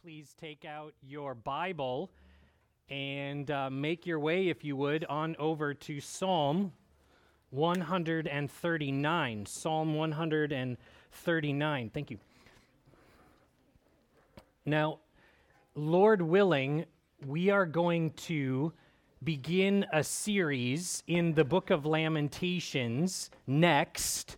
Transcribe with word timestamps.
please 0.00 0.34
take 0.40 0.64
out 0.64 0.94
your 1.02 1.34
Bible 1.34 2.10
and 2.88 3.50
uh, 3.50 3.68
make 3.68 4.06
your 4.06 4.20
way, 4.20 4.48
if 4.48 4.64
you 4.64 4.76
would, 4.76 5.04
on 5.04 5.36
over 5.38 5.74
to 5.74 6.00
Psalm 6.00 6.72
139. 7.50 9.46
Psalm 9.46 9.94
139. 9.94 11.90
Thank 11.90 12.10
you. 12.10 12.18
Now, 14.64 15.00
Lord 15.74 16.22
willing, 16.22 16.86
we 17.26 17.50
are 17.50 17.66
going 17.66 18.12
to 18.12 18.72
begin 19.22 19.84
a 19.92 20.02
series 20.02 21.02
in 21.06 21.34
the 21.34 21.44
book 21.44 21.70
of 21.70 21.84
Lamentations 21.84 23.30
next. 23.46 24.36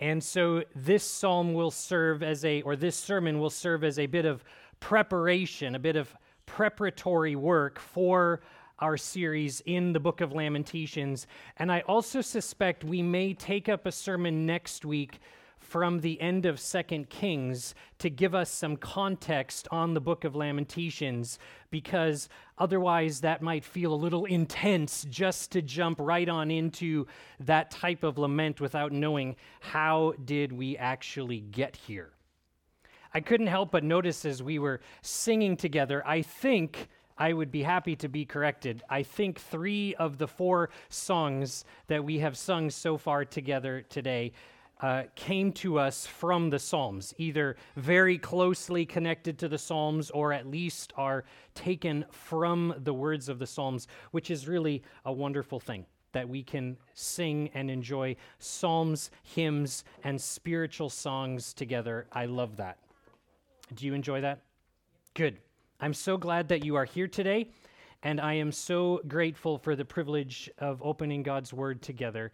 And 0.00 0.22
so 0.22 0.64
this 0.74 1.04
psalm 1.04 1.54
will 1.54 1.70
serve 1.70 2.22
as 2.22 2.44
a, 2.44 2.62
or 2.62 2.74
this 2.74 2.96
sermon 2.96 3.38
will 3.38 3.50
serve 3.50 3.84
as 3.84 3.98
a 3.98 4.06
bit 4.06 4.24
of 4.24 4.42
preparation, 4.82 5.76
a 5.76 5.78
bit 5.78 5.94
of 5.94 6.12
preparatory 6.44 7.36
work 7.36 7.78
for 7.78 8.42
our 8.80 8.96
series 8.96 9.62
in 9.64 9.92
the 9.92 10.00
book 10.00 10.20
of 10.20 10.32
Lamentations. 10.32 11.28
And 11.56 11.70
I 11.70 11.80
also 11.82 12.20
suspect 12.20 12.82
we 12.82 13.00
may 13.00 13.32
take 13.32 13.68
up 13.68 13.86
a 13.86 13.92
sermon 13.92 14.44
next 14.44 14.84
week 14.84 15.20
from 15.56 16.00
the 16.00 16.20
end 16.20 16.46
of 16.46 16.58
Second 16.58 17.08
Kings 17.08 17.76
to 17.98 18.10
give 18.10 18.34
us 18.34 18.50
some 18.50 18.76
context 18.76 19.68
on 19.70 19.94
the 19.94 20.00
book 20.00 20.24
of 20.24 20.34
Lamentations, 20.34 21.38
because 21.70 22.28
otherwise 22.58 23.20
that 23.20 23.40
might 23.40 23.64
feel 23.64 23.94
a 23.94 23.94
little 23.94 24.24
intense 24.24 25.06
just 25.08 25.52
to 25.52 25.62
jump 25.62 26.00
right 26.00 26.28
on 26.28 26.50
into 26.50 27.06
that 27.38 27.70
type 27.70 28.02
of 28.02 28.18
lament 28.18 28.60
without 28.60 28.90
knowing 28.90 29.36
how 29.60 30.12
did 30.24 30.52
we 30.52 30.76
actually 30.76 31.38
get 31.38 31.76
here. 31.76 32.10
I 33.14 33.20
couldn't 33.20 33.48
help 33.48 33.70
but 33.70 33.84
notice 33.84 34.24
as 34.24 34.42
we 34.42 34.58
were 34.58 34.80
singing 35.02 35.56
together, 35.56 36.02
I 36.06 36.22
think. 36.22 36.88
I 37.18 37.34
would 37.34 37.52
be 37.52 37.62
happy 37.62 37.94
to 37.96 38.08
be 38.08 38.24
corrected. 38.24 38.82
I 38.88 39.02
think 39.02 39.38
three 39.38 39.94
of 39.96 40.16
the 40.16 40.26
four 40.26 40.70
songs 40.88 41.64
that 41.86 42.02
we 42.02 42.18
have 42.20 42.36
sung 42.38 42.70
so 42.70 42.96
far 42.96 43.24
together 43.24 43.82
today 43.82 44.32
uh, 44.80 45.04
came 45.14 45.52
to 45.52 45.78
us 45.78 46.06
from 46.06 46.50
the 46.50 46.58
Psalms, 46.58 47.14
either 47.18 47.56
very 47.76 48.18
closely 48.18 48.84
connected 48.84 49.38
to 49.38 49.48
the 49.48 49.58
Psalms 49.58 50.10
or 50.10 50.32
at 50.32 50.48
least 50.48 50.92
are 50.96 51.24
taken 51.54 52.04
from 52.10 52.74
the 52.78 52.94
words 52.94 53.28
of 53.28 53.38
the 53.38 53.46
Psalms, 53.46 53.86
which 54.10 54.30
is 54.30 54.48
really 54.48 54.82
a 55.04 55.12
wonderful 55.12 55.60
thing 55.60 55.86
that 56.12 56.28
we 56.28 56.42
can 56.42 56.76
sing 56.94 57.50
and 57.54 57.70
enjoy 57.70 58.16
psalms, 58.38 59.10
hymns, 59.22 59.84
and 60.04 60.20
spiritual 60.20 60.90
songs 60.90 61.54
together. 61.54 62.06
I 62.12 62.26
love 62.26 62.56
that. 62.56 62.78
Do 63.74 63.86
you 63.86 63.94
enjoy 63.94 64.20
that? 64.20 64.40
Good. 65.14 65.38
I'm 65.80 65.94
so 65.94 66.16
glad 66.16 66.48
that 66.48 66.64
you 66.64 66.76
are 66.76 66.84
here 66.84 67.08
today, 67.08 67.50
and 68.02 68.20
I 68.20 68.34
am 68.34 68.52
so 68.52 69.00
grateful 69.08 69.58
for 69.58 69.74
the 69.74 69.84
privilege 69.84 70.50
of 70.58 70.80
opening 70.82 71.22
God's 71.22 71.52
Word 71.52 71.82
together. 71.82 72.32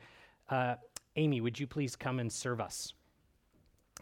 Uh, 0.50 0.74
Amy, 1.16 1.40
would 1.40 1.58
you 1.58 1.66
please 1.66 1.96
come 1.96 2.18
and 2.18 2.32
serve 2.32 2.60
us? 2.60 2.92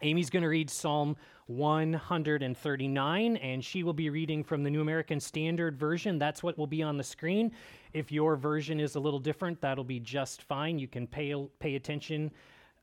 Amy's 0.02 0.28
going 0.30 0.42
to 0.42 0.48
read 0.48 0.68
Psalm 0.68 1.16
139, 1.46 3.36
and 3.36 3.64
she 3.64 3.82
will 3.82 3.94
be 3.94 4.10
reading 4.10 4.44
from 4.44 4.62
the 4.62 4.70
New 4.70 4.80
American 4.80 5.20
Standard 5.20 5.78
Version. 5.78 6.18
That's 6.18 6.42
what 6.42 6.58
will 6.58 6.66
be 6.66 6.82
on 6.82 6.96
the 6.96 7.04
screen. 7.04 7.52
If 7.92 8.12
your 8.12 8.36
version 8.36 8.78
is 8.80 8.96
a 8.96 9.00
little 9.00 9.20
different, 9.20 9.60
that'll 9.60 9.84
be 9.84 10.00
just 10.00 10.42
fine. 10.42 10.78
You 10.78 10.88
can 10.88 11.06
pay, 11.06 11.34
pay 11.60 11.76
attention 11.76 12.30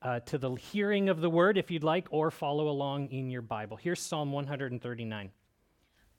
uh, 0.04 0.20
to 0.22 0.38
the 0.38 0.54
hearing 0.56 1.10
of 1.10 1.22
the 1.22 1.30
word 1.30 1.58
if 1.58 1.72
you'd 1.72 1.84
like, 1.84 2.08
or 2.12 2.30
follow 2.30 2.68
along 2.68 3.08
in 3.08 3.30
your 3.30 3.42
Bible. 3.42 3.78
Here's 3.78 4.02
Psalm 4.02 4.32
139. 4.32 5.32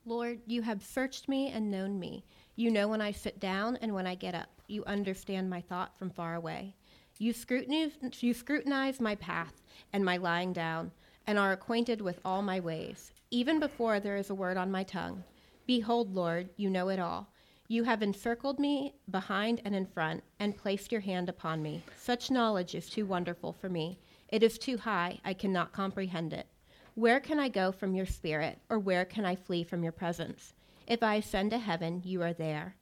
Lord, 0.06 0.41
you 0.46 0.62
have 0.62 0.82
searched 0.82 1.28
me 1.28 1.48
and 1.48 1.70
known 1.70 1.98
me. 1.98 2.24
You 2.56 2.70
know 2.70 2.88
when 2.88 3.00
I 3.00 3.10
sit 3.10 3.41
down 3.41 3.76
and 3.76 3.94
when 3.94 4.06
I 4.06 4.14
get 4.14 4.34
up. 4.34 4.48
You 4.66 4.84
understand 4.84 5.50
my 5.50 5.60
thought 5.60 5.98
from 5.98 6.10
far 6.10 6.34
away. 6.34 6.74
You 7.19 7.32
scrutinize, 7.32 7.92
you 8.20 8.34
scrutinize 8.34 9.00
my 9.00 9.14
path 9.14 9.62
and 9.92 10.04
my 10.04 10.16
lying 10.16 10.53
down, 10.53 10.91
and 11.26 11.38
are 11.38 11.53
acquainted 11.53 12.00
with 12.00 12.20
all 12.25 12.42
my 12.42 12.60
ways, 12.60 13.12
even 13.30 13.60
before 13.60 14.00
there 14.00 14.16
is 14.16 14.30
a 14.30 14.34
word 14.34 14.56
on 14.56 14.70
my 14.70 14.82
tongue. 14.82 15.22
Behold, 15.66 16.14
Lord, 16.14 16.50
you 16.56 16.69
know 16.69 16.88
it 16.88 16.98
all. 16.98 17.28
You 17.66 17.84
have 17.84 18.02
encircled 18.02 18.58
me 18.58 18.94
behind 19.10 19.62
and 19.64 19.75
in 19.75 19.86
front, 19.86 20.22
and 20.38 20.56
placed 20.56 20.92
your 20.92 21.00
hand 21.00 21.30
upon 21.30 21.62
me. 21.62 21.82
Such 21.97 22.30
knowledge 22.30 22.75
is 22.75 22.91
too 22.91 23.06
wonderful 23.06 23.54
for 23.54 23.70
me. 23.70 23.98
It 24.28 24.42
is 24.42 24.58
too 24.58 24.76
high, 24.76 25.19
I 25.25 25.32
cannot 25.32 25.72
comprehend 25.72 26.34
it. 26.34 26.47
Where 26.94 27.20
can 27.20 27.41
I 27.41 27.48
go 27.48 27.72
from 27.72 27.94
your 27.94 28.04
spirit, 28.04 28.58
or 28.69 28.78
where 28.78 29.06
can 29.06 29.24
I 29.24 29.34
flee 29.34 29.64
from 29.64 29.82
your 29.82 29.92
presence? 29.92 30.53
If 30.86 31.03
I 31.03 31.14
ascend 31.14 31.53
to 31.53 31.58
heaven, 31.58 32.03
you 32.04 32.22
are 32.22 32.34
there. 32.34 32.76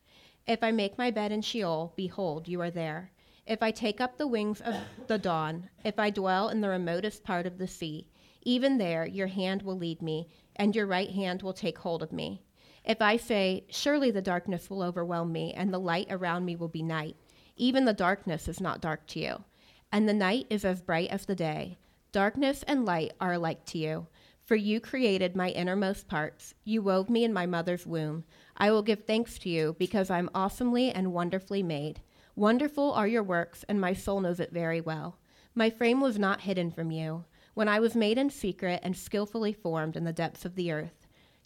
If 0.49 0.65
I 0.65 0.73
make 0.73 0.99
my 0.99 1.13
bed 1.13 1.31
in 1.31 1.43
Sheol, 1.43 1.93
behold, 1.95 2.49
you 2.49 2.61
are 2.61 2.71
there. 2.71 3.13
If 3.47 3.63
I 3.63 3.71
take 3.71 4.01
up 4.01 4.19
the 4.19 4.27
wings 4.27 4.61
of 4.61 4.75
the 5.07 5.19
dawn, 5.19 5.69
if 5.85 6.01
I 6.01 6.11
dwell 6.11 6.49
in 6.49 6.61
the 6.61 6.69
remotest 6.69 7.23
part 7.23 7.47
of 7.47 7.59
the 7.59 7.69
sea, 7.69 8.09
even 8.43 8.79
there 8.79 9.07
your 9.07 9.29
hand 9.29 9.63
will 9.63 9.79
lead 9.79 10.03
me, 10.03 10.29
and 10.57 10.75
your 10.75 10.87
right 10.87 11.11
hand 11.11 11.43
will 11.43 11.53
take 11.53 11.79
hold 11.79 12.03
of 12.03 12.13
me. 12.13 12.43
If 12.85 13.01
I 13.01 13.17
say, 13.17 13.65
Surely 13.69 14.11
the 14.11 14.23
darkness 14.23 14.69
will 14.69 14.83
overwhelm 14.83 15.33
me, 15.33 15.53
and 15.53 15.73
the 15.73 15.79
light 15.79 16.09
around 16.11 16.45
me 16.45 16.57
will 16.57 16.69
be 16.69 16.83
night, 16.83 17.17
even 17.57 17.85
the 17.85 17.93
darkness 17.93 18.49
is 18.49 18.61
not 18.61 18.81
dark 18.81 19.07
to 19.09 19.21
you, 19.21 19.45
and 19.93 20.09
the 20.09 20.15
night 20.15 20.47
is 20.51 20.65
as 20.65 20.83
bright 20.83 21.11
as 21.11 21.27
the 21.27 21.35
day. 21.35 21.79
Darkness 22.11 22.63
and 22.65 22.85
light 22.85 23.13
are 23.21 23.35
alike 23.35 23.65
to 23.67 23.79
you. 23.79 24.07
For 24.45 24.57
you 24.57 24.81
created 24.81 25.37
my 25.37 25.51
innermost 25.51 26.09
parts. 26.09 26.55
You 26.65 26.83
wove 26.83 27.09
me 27.09 27.25
in 27.25 27.33
my 27.33 27.47
mother's 27.47 27.87
womb. 27.87 28.25
I 28.57 28.71
will 28.71 28.83
give 28.83 29.05
thanks 29.05 29.39
to 29.39 29.49
you 29.49 29.77
because 29.79 30.11
I 30.11 30.19
am 30.19 30.29
awesomely 30.35 30.91
and 30.91 31.13
wonderfully 31.13 31.63
made. 31.63 32.01
Wonderful 32.35 32.93
are 32.93 33.07
your 33.07 33.23
works, 33.23 33.65
and 33.69 33.81
my 33.81 33.93
soul 33.93 34.21
knows 34.21 34.41
it 34.41 34.53
very 34.53 34.81
well. 34.81 35.19
My 35.55 35.71
frame 35.71 36.01
was 36.01 36.19
not 36.19 36.41
hidden 36.41 36.71
from 36.71 36.91
you, 36.91 37.25
when 37.55 37.69
I 37.69 37.79
was 37.79 37.95
made 37.95 38.19
in 38.19 38.31
secret 38.31 38.81
and 38.83 38.97
skillfully 38.97 39.53
formed 39.53 39.97
in 39.97 40.05
the 40.05 40.13
depths 40.13 40.45
of 40.45 40.55
the 40.57 40.73
earth. 40.73 41.02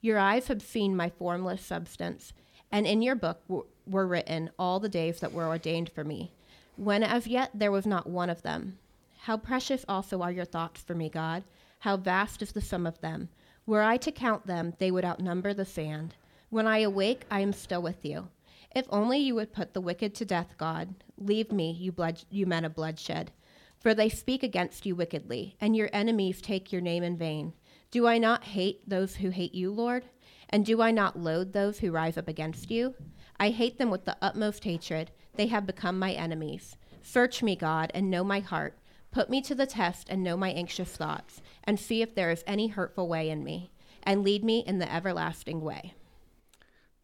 Your 0.06 0.20
eyes 0.20 0.46
have 0.46 0.62
seen 0.62 0.94
my 0.94 1.10
formless 1.10 1.60
substance, 1.62 2.32
and 2.70 2.86
in 2.86 3.02
your 3.02 3.16
book 3.16 3.40
w- 3.48 3.66
were 3.88 4.06
written 4.06 4.50
all 4.56 4.78
the 4.78 4.88
days 4.88 5.18
that 5.18 5.32
were 5.32 5.48
ordained 5.48 5.90
for 5.90 6.04
me, 6.04 6.30
when 6.76 7.02
as 7.02 7.26
yet 7.26 7.50
there 7.52 7.72
was 7.72 7.88
not 7.88 8.08
one 8.08 8.30
of 8.30 8.42
them. 8.42 8.78
How 9.22 9.36
precious 9.36 9.84
also 9.88 10.22
are 10.22 10.30
your 10.30 10.44
thoughts 10.44 10.80
for 10.80 10.94
me, 10.94 11.08
God! 11.08 11.42
How 11.80 11.96
vast 11.96 12.40
is 12.40 12.52
the 12.52 12.60
sum 12.60 12.86
of 12.86 13.00
them! 13.00 13.30
Were 13.66 13.82
I 13.82 13.96
to 13.96 14.12
count 14.12 14.46
them, 14.46 14.74
they 14.78 14.92
would 14.92 15.04
outnumber 15.04 15.52
the 15.52 15.64
sand. 15.64 16.14
When 16.50 16.68
I 16.68 16.78
awake, 16.78 17.24
I 17.28 17.40
am 17.40 17.52
still 17.52 17.82
with 17.82 18.04
you. 18.04 18.28
If 18.76 18.86
only 18.90 19.18
you 19.18 19.34
would 19.34 19.52
put 19.52 19.74
the 19.74 19.80
wicked 19.80 20.14
to 20.14 20.24
death, 20.24 20.54
God. 20.56 20.94
Leave 21.18 21.50
me, 21.50 21.72
you, 21.72 21.90
blood, 21.90 22.22
you 22.30 22.46
men 22.46 22.64
of 22.64 22.76
bloodshed. 22.76 23.32
For 23.80 23.92
they 23.92 24.08
speak 24.08 24.44
against 24.44 24.86
you 24.86 24.94
wickedly, 24.94 25.56
and 25.60 25.74
your 25.74 25.90
enemies 25.92 26.40
take 26.40 26.70
your 26.70 26.80
name 26.80 27.02
in 27.02 27.16
vain. 27.16 27.54
Do 27.90 28.06
I 28.06 28.18
not 28.18 28.44
hate 28.44 28.88
those 28.88 29.16
who 29.16 29.30
hate 29.30 29.54
you, 29.54 29.70
Lord? 29.70 30.04
And 30.50 30.64
do 30.64 30.80
I 30.80 30.90
not 30.90 31.18
loathe 31.18 31.52
those 31.52 31.78
who 31.78 31.90
rise 31.90 32.16
up 32.16 32.28
against 32.28 32.70
you? 32.70 32.94
I 33.38 33.50
hate 33.50 33.78
them 33.78 33.90
with 33.90 34.04
the 34.04 34.16
utmost 34.22 34.64
hatred. 34.64 35.10
They 35.34 35.46
have 35.48 35.66
become 35.66 35.98
my 35.98 36.12
enemies. 36.12 36.76
Search 37.02 37.42
me, 37.42 37.56
God, 37.56 37.90
and 37.94 38.10
know 38.10 38.24
my 38.24 38.40
heart. 38.40 38.78
Put 39.10 39.30
me 39.30 39.40
to 39.42 39.54
the 39.54 39.66
test 39.66 40.08
and 40.08 40.22
know 40.22 40.36
my 40.36 40.50
anxious 40.50 40.96
thoughts, 40.96 41.40
and 41.64 41.80
see 41.80 42.02
if 42.02 42.14
there 42.14 42.30
is 42.30 42.44
any 42.46 42.68
hurtful 42.68 43.08
way 43.08 43.30
in 43.30 43.44
me, 43.44 43.70
and 44.02 44.22
lead 44.22 44.44
me 44.44 44.64
in 44.66 44.78
the 44.78 44.92
everlasting 44.92 45.60
way. 45.60 45.94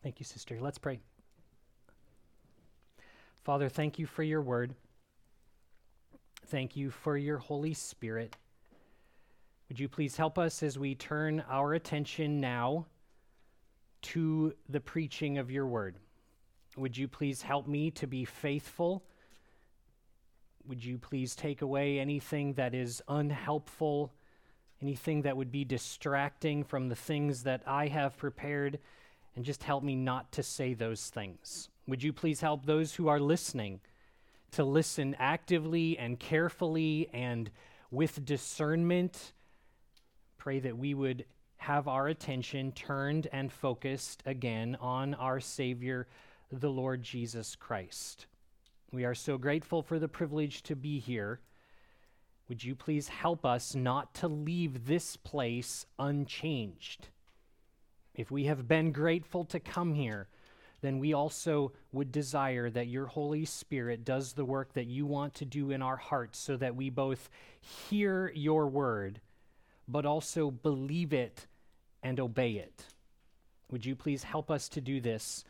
Thank 0.02 0.18
you, 0.18 0.24
sister. 0.24 0.58
Let's 0.60 0.78
pray. 0.78 1.00
Father, 3.44 3.68
thank 3.68 3.98
you 3.98 4.06
for 4.06 4.22
your 4.22 4.42
word. 4.42 4.74
Thank 6.46 6.76
you 6.76 6.90
for 6.90 7.16
your 7.16 7.38
Holy 7.38 7.74
Spirit. 7.74 8.36
Would 9.72 9.80
you 9.80 9.88
please 9.88 10.18
help 10.18 10.38
us 10.38 10.62
as 10.62 10.78
we 10.78 10.94
turn 10.94 11.42
our 11.48 11.72
attention 11.72 12.42
now 12.42 12.84
to 14.02 14.52
the 14.68 14.80
preaching 14.80 15.38
of 15.38 15.50
your 15.50 15.66
word? 15.66 15.96
Would 16.76 16.98
you 16.98 17.08
please 17.08 17.40
help 17.40 17.66
me 17.66 17.90
to 17.92 18.06
be 18.06 18.26
faithful? 18.26 19.02
Would 20.68 20.84
you 20.84 20.98
please 20.98 21.34
take 21.34 21.62
away 21.62 21.98
anything 21.98 22.52
that 22.52 22.74
is 22.74 23.00
unhelpful, 23.08 24.12
anything 24.82 25.22
that 25.22 25.38
would 25.38 25.50
be 25.50 25.64
distracting 25.64 26.64
from 26.64 26.90
the 26.90 26.94
things 26.94 27.44
that 27.44 27.62
I 27.66 27.86
have 27.86 28.18
prepared, 28.18 28.78
and 29.34 29.42
just 29.42 29.62
help 29.62 29.82
me 29.82 29.96
not 29.96 30.32
to 30.32 30.42
say 30.42 30.74
those 30.74 31.08
things? 31.08 31.70
Would 31.86 32.02
you 32.02 32.12
please 32.12 32.42
help 32.42 32.66
those 32.66 32.96
who 32.96 33.08
are 33.08 33.18
listening 33.18 33.80
to 34.50 34.64
listen 34.64 35.16
actively 35.18 35.96
and 35.96 36.20
carefully 36.20 37.08
and 37.14 37.50
with 37.90 38.22
discernment? 38.26 39.32
Pray 40.42 40.58
that 40.58 40.76
we 40.76 40.92
would 40.92 41.24
have 41.58 41.86
our 41.86 42.08
attention 42.08 42.72
turned 42.72 43.28
and 43.30 43.52
focused 43.52 44.24
again 44.26 44.76
on 44.80 45.14
our 45.14 45.38
Savior, 45.38 46.08
the 46.50 46.68
Lord 46.68 47.04
Jesus 47.04 47.54
Christ. 47.54 48.26
We 48.90 49.04
are 49.04 49.14
so 49.14 49.38
grateful 49.38 49.82
for 49.82 50.00
the 50.00 50.08
privilege 50.08 50.64
to 50.64 50.74
be 50.74 50.98
here. 50.98 51.38
Would 52.48 52.64
you 52.64 52.74
please 52.74 53.06
help 53.06 53.46
us 53.46 53.76
not 53.76 54.14
to 54.14 54.26
leave 54.26 54.86
this 54.86 55.16
place 55.16 55.86
unchanged? 55.96 57.06
if 58.16 58.32
we 58.32 58.46
have 58.46 58.66
been 58.66 58.90
grateful 58.90 59.44
to 59.44 59.60
come 59.60 59.94
here, 59.94 60.26
then 60.80 60.98
we 60.98 61.12
also 61.12 61.70
would 61.92 62.10
desire 62.10 62.68
that 62.68 62.88
your 62.88 63.06
Holy 63.06 63.44
Spirit 63.44 64.04
does 64.04 64.32
the 64.32 64.44
work 64.44 64.72
that 64.72 64.88
you 64.88 65.06
want 65.06 65.34
to 65.34 65.44
do 65.44 65.70
in 65.70 65.82
our 65.82 65.98
hearts 65.98 66.40
so 66.40 66.56
that 66.56 66.74
we 66.74 66.90
both 66.90 67.30
hear 67.60 68.32
your 68.34 68.66
word, 68.66 69.20
but 69.88 70.06
also 70.06 70.50
believe 70.50 71.12
it 71.12 71.46
and 72.02 72.18
obey 72.20 72.52
it. 72.52 72.86
Would 73.70 73.86
you 73.86 73.94
please 73.96 74.22
help 74.22 74.50
us 74.50 74.68
to 74.70 74.80
do 74.80 75.00
this 75.00 75.44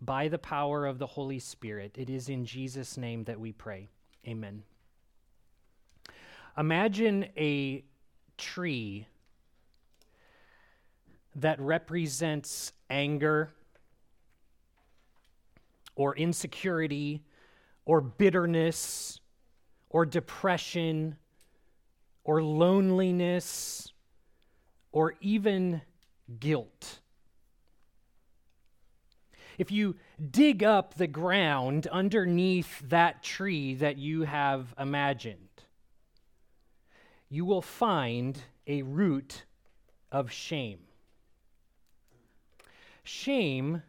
by 0.00 0.28
the 0.28 0.38
power 0.38 0.86
of 0.86 0.98
the 0.98 1.06
Holy 1.06 1.38
Spirit? 1.38 1.96
It 1.96 2.10
is 2.10 2.28
in 2.28 2.44
Jesus' 2.44 2.96
name 2.96 3.24
that 3.24 3.38
we 3.38 3.52
pray. 3.52 3.88
Amen. 4.26 4.62
Imagine 6.58 7.26
a 7.36 7.84
tree 8.36 9.06
that 11.36 11.58
represents 11.60 12.72
anger 12.90 13.50
or 15.94 16.16
insecurity 16.16 17.22
or 17.84 18.00
bitterness 18.00 19.20
or 19.88 20.04
depression 20.04 21.16
or 22.24 22.42
loneliness 22.42 23.92
or 24.92 25.14
even 25.20 25.82
guilt. 26.38 27.00
If 29.58 29.70
you 29.70 29.96
dig 30.30 30.62
up 30.62 30.94
the 30.94 31.06
ground 31.06 31.86
underneath 31.88 32.80
that 32.88 33.22
tree 33.22 33.74
that 33.74 33.98
you 33.98 34.22
have 34.22 34.74
imagined, 34.78 35.48
you 37.28 37.44
will 37.44 37.62
find 37.62 38.40
a 38.66 38.82
root 38.82 39.44
of 40.10 40.30
shame. 40.32 40.80
Shame 43.04 43.82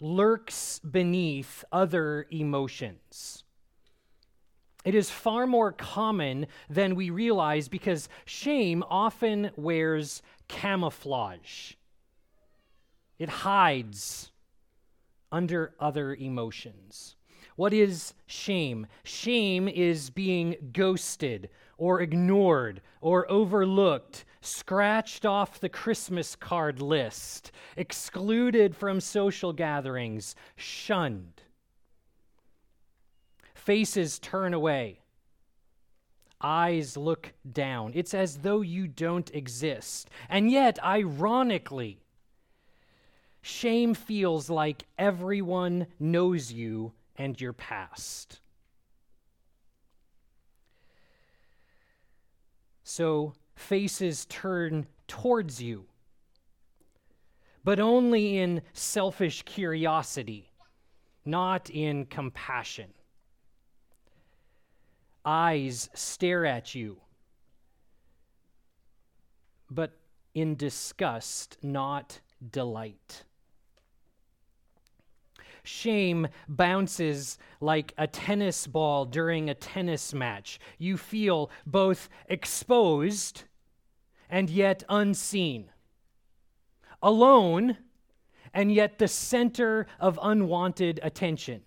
lurks 0.00 0.78
beneath 0.80 1.64
other 1.70 2.26
emotions. 2.30 3.43
It 4.84 4.94
is 4.94 5.10
far 5.10 5.46
more 5.46 5.72
common 5.72 6.46
than 6.68 6.94
we 6.94 7.08
realize 7.08 7.68
because 7.68 8.08
shame 8.26 8.84
often 8.88 9.50
wears 9.56 10.22
camouflage. 10.46 11.72
It 13.18 13.28
hides 13.28 14.30
under 15.32 15.74
other 15.80 16.14
emotions. 16.14 17.16
What 17.56 17.72
is 17.72 18.14
shame? 18.26 18.86
Shame 19.04 19.68
is 19.68 20.10
being 20.10 20.56
ghosted 20.72 21.48
or 21.78 22.00
ignored 22.00 22.82
or 23.00 23.30
overlooked, 23.30 24.24
scratched 24.40 25.24
off 25.24 25.60
the 25.60 25.68
Christmas 25.68 26.36
card 26.36 26.82
list, 26.82 27.52
excluded 27.76 28.76
from 28.76 29.00
social 29.00 29.52
gatherings, 29.52 30.34
shunned. 30.56 31.43
Faces 33.64 34.18
turn 34.18 34.52
away. 34.52 35.00
Eyes 36.38 36.98
look 36.98 37.32
down. 37.50 37.92
It's 37.94 38.12
as 38.12 38.36
though 38.36 38.60
you 38.60 38.86
don't 38.86 39.34
exist. 39.34 40.10
And 40.28 40.50
yet, 40.50 40.78
ironically, 40.84 42.02
shame 43.40 43.94
feels 43.94 44.50
like 44.50 44.84
everyone 44.98 45.86
knows 45.98 46.52
you 46.52 46.92
and 47.16 47.40
your 47.40 47.54
past. 47.54 48.40
So 52.82 53.32
faces 53.54 54.26
turn 54.26 54.86
towards 55.08 55.62
you, 55.62 55.86
but 57.64 57.80
only 57.80 58.36
in 58.36 58.60
selfish 58.74 59.40
curiosity, 59.44 60.50
not 61.24 61.70
in 61.70 62.04
compassion. 62.04 62.92
Eyes 65.24 65.88
stare 65.94 66.44
at 66.44 66.74
you, 66.74 66.98
but 69.70 69.92
in 70.34 70.56
disgust, 70.56 71.56
not 71.62 72.20
delight. 72.50 73.24
Shame 75.62 76.28
bounces 76.46 77.38
like 77.58 77.94
a 77.96 78.06
tennis 78.06 78.66
ball 78.66 79.06
during 79.06 79.48
a 79.48 79.54
tennis 79.54 80.12
match. 80.12 80.60
You 80.76 80.98
feel 80.98 81.50
both 81.66 82.10
exposed 82.28 83.44
and 84.28 84.50
yet 84.50 84.84
unseen, 84.90 85.70
alone 87.02 87.78
and 88.52 88.70
yet 88.70 88.98
the 88.98 89.08
center 89.08 89.86
of 89.98 90.18
unwanted 90.22 91.00
attention, 91.02 91.62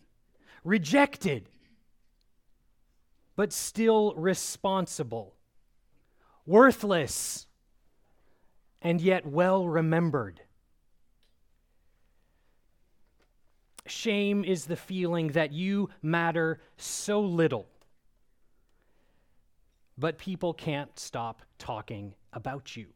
rejected 0.63 1.49
but 3.37 3.53
still 3.53 4.13
responsible, 4.15 5.35
worthless 6.45 7.45
and 8.81 8.99
yet 8.99 9.25
well 9.25 9.67
remembered. 9.67 10.41
Shame 13.85 14.43
is 14.43 14.65
the 14.65 14.75
feeling 14.75 15.29
that 15.29 15.53
you 15.53 15.89
matter 16.01 16.59
so 16.77 17.21
little, 17.21 17.69
but 19.97 20.17
people 20.17 20.53
can't 20.53 20.97
stop 20.99 21.43
talking 21.59 22.15
about 22.33 22.75
you. 22.75 22.87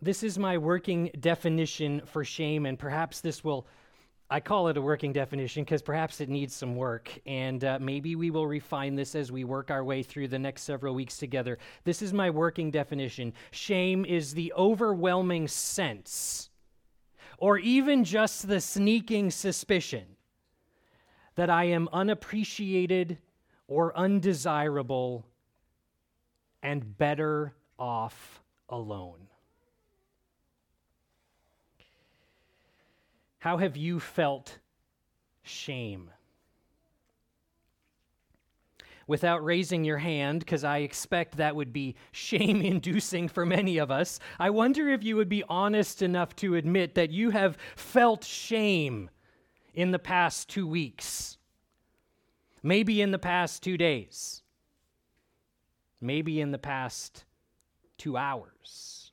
This 0.00 0.22
is 0.22 0.38
my 0.38 0.56
working 0.58 1.10
definition 1.18 2.02
for 2.06 2.24
shame, 2.24 2.64
and 2.66 2.78
perhaps 2.78 3.20
this 3.20 3.44
will, 3.44 3.66
I 4.32 4.38
call 4.38 4.68
it 4.68 4.76
a 4.76 4.82
working 4.82 5.12
definition 5.12 5.64
because 5.64 5.82
perhaps 5.82 6.20
it 6.20 6.28
needs 6.28 6.54
some 6.54 6.76
work, 6.76 7.10
and 7.26 7.64
uh, 7.64 7.78
maybe 7.80 8.14
we 8.14 8.30
will 8.30 8.46
refine 8.46 8.94
this 8.94 9.16
as 9.16 9.32
we 9.32 9.42
work 9.42 9.72
our 9.72 9.82
way 9.82 10.04
through 10.04 10.28
the 10.28 10.38
next 10.38 10.62
several 10.62 10.94
weeks 10.94 11.18
together. 11.18 11.58
This 11.82 12.00
is 12.00 12.12
my 12.12 12.30
working 12.30 12.70
definition. 12.70 13.32
Shame 13.50 14.04
is 14.04 14.32
the 14.32 14.52
overwhelming 14.56 15.48
sense 15.48 16.50
or 17.38 17.58
even 17.58 18.04
just 18.04 18.46
the 18.46 18.60
sneaking 18.60 19.30
suspicion 19.30 20.04
that 21.34 21.50
I 21.50 21.64
am 21.64 21.88
unappreciated 21.92 23.18
or 23.66 23.96
undesirable 23.96 25.26
and 26.62 26.98
better 26.98 27.54
off 27.78 28.42
alone. 28.68 29.29
How 33.40 33.58
have 33.58 33.76
you 33.76 34.00
felt 34.00 34.58
shame? 35.42 36.10
without 39.10 39.44
raising 39.44 39.82
your 39.82 39.98
hand, 39.98 40.38
because 40.38 40.62
I 40.62 40.78
expect 40.78 41.36
that 41.36 41.56
would 41.56 41.72
be 41.72 41.96
shame 42.12 42.62
inducing 42.62 43.26
for 43.26 43.44
many 43.44 43.76
of 43.78 43.90
us, 43.90 44.20
I 44.38 44.50
wonder 44.50 44.88
if 44.88 45.02
you 45.02 45.16
would 45.16 45.28
be 45.28 45.42
honest 45.48 46.00
enough 46.00 46.36
to 46.36 46.54
admit 46.54 46.94
that 46.94 47.10
you 47.10 47.30
have 47.30 47.58
felt 47.74 48.22
shame 48.22 49.10
in 49.74 49.90
the 49.90 49.98
past 49.98 50.48
two 50.48 50.64
weeks, 50.64 51.38
maybe 52.62 53.02
in 53.02 53.10
the 53.10 53.18
past 53.18 53.64
two 53.64 53.76
days, 53.76 54.42
maybe 56.00 56.40
in 56.40 56.52
the 56.52 56.58
past 56.58 57.24
two 57.98 58.16
hours. 58.16 59.09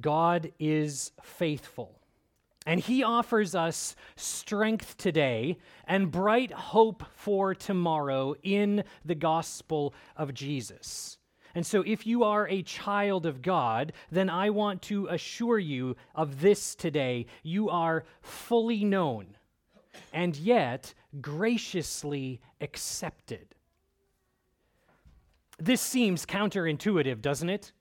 God 0.00 0.52
is 0.58 1.12
faithful. 1.22 1.98
And 2.66 2.80
he 2.80 3.04
offers 3.04 3.54
us 3.54 3.94
strength 4.16 4.96
today 4.96 5.56
and 5.86 6.10
bright 6.10 6.50
hope 6.50 7.04
for 7.14 7.54
tomorrow 7.54 8.34
in 8.42 8.82
the 9.04 9.14
gospel 9.14 9.94
of 10.16 10.34
Jesus. 10.34 11.18
And 11.54 11.64
so, 11.64 11.82
if 11.86 12.06
you 12.06 12.24
are 12.24 12.46
a 12.48 12.62
child 12.62 13.24
of 13.24 13.40
God, 13.40 13.92
then 14.10 14.28
I 14.28 14.50
want 14.50 14.82
to 14.82 15.06
assure 15.06 15.58
you 15.58 15.96
of 16.14 16.40
this 16.40 16.74
today. 16.74 17.26
You 17.42 17.70
are 17.70 18.04
fully 18.20 18.84
known 18.84 19.36
and 20.12 20.36
yet 20.36 20.92
graciously 21.20 22.40
accepted. 22.60 23.54
This 25.58 25.80
seems 25.80 26.26
counterintuitive, 26.26 27.22
doesn't 27.22 27.48
it? 27.48 27.72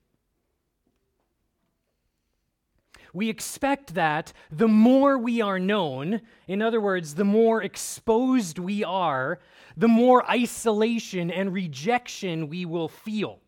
We 3.16 3.30
expect 3.30 3.94
that 3.94 4.34
the 4.52 4.68
more 4.68 5.18
we 5.18 5.42
are 5.42 5.58
known, 5.58 6.22
in 6.48 6.62
other 6.62 6.82
words, 6.82 7.16
the 7.16 7.24
more 7.24 7.64
exposed 7.64 8.60
we 8.60 8.84
are, 8.84 9.40
the 9.78 9.88
more 9.88 10.30
isolation 10.30 11.32
and 11.32 11.54
rejection 11.54 12.50
we 12.50 12.66
will 12.66 12.90
feel. 12.90 13.40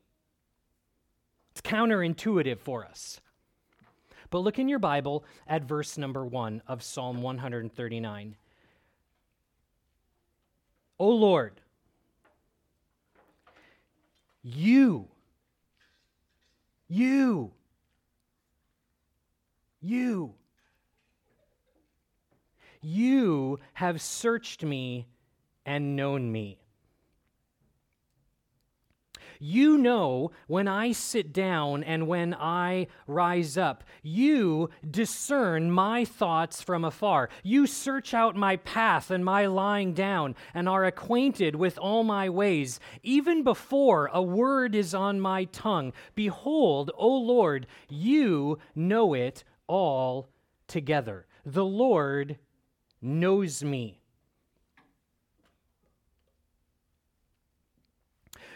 It's 1.52 1.62
counterintuitive 1.62 2.60
for 2.60 2.86
us. 2.86 3.20
But 4.30 4.40
look 4.40 4.58
in 4.58 4.70
your 4.70 4.80
Bible 4.80 5.26
at 5.48 5.64
verse 5.64 5.98
number 5.98 6.26
one 6.26 6.62
of 6.68 6.82
Psalm 6.82 7.22
139. 7.22 8.38
O 11.00 11.10
Lord, 11.10 11.60
you 14.42 15.10
You. 16.88 17.52
You. 19.88 20.34
You 22.82 23.60
have 23.74 24.02
searched 24.02 24.64
me 24.64 25.08
and 25.66 25.96
known 25.96 26.30
me. 26.30 26.60
You 29.40 29.78
know 29.78 30.32
when 30.48 30.68
I 30.68 30.92
sit 30.92 31.32
down 31.32 31.84
and 31.84 32.08
when 32.08 32.34
I 32.34 32.88
rise 33.06 33.58
up. 33.58 33.84
You 34.02 34.72
discern 34.90 35.72
my 35.72 36.04
thoughts 36.04 36.62
from 36.62 36.84
afar. 36.84 37.30
You 37.44 37.66
search 37.68 38.14
out 38.14 38.36
my 38.36 38.58
path 38.58 39.10
and 39.10 39.24
my 39.24 39.46
lying 39.46 39.94
down 39.94 40.36
and 40.54 40.68
are 40.68 40.86
acquainted 40.86 41.56
with 41.56 41.78
all 41.78 42.04
my 42.04 42.30
ways. 42.30 42.80
Even 43.04 43.44
before 43.44 44.10
a 44.12 44.22
word 44.22 44.76
is 44.76 44.94
on 44.94 45.22
my 45.22 45.46
tongue, 45.46 45.94
behold, 46.16 46.92
O 46.98 47.16
Lord, 47.16 47.68
you 47.88 48.58
know 48.76 49.14
it 49.14 49.44
all 49.68 50.30
together. 50.68 51.26
The 51.46 51.66
Lord 51.66 52.38
knows 53.02 53.64
me. 53.64 54.02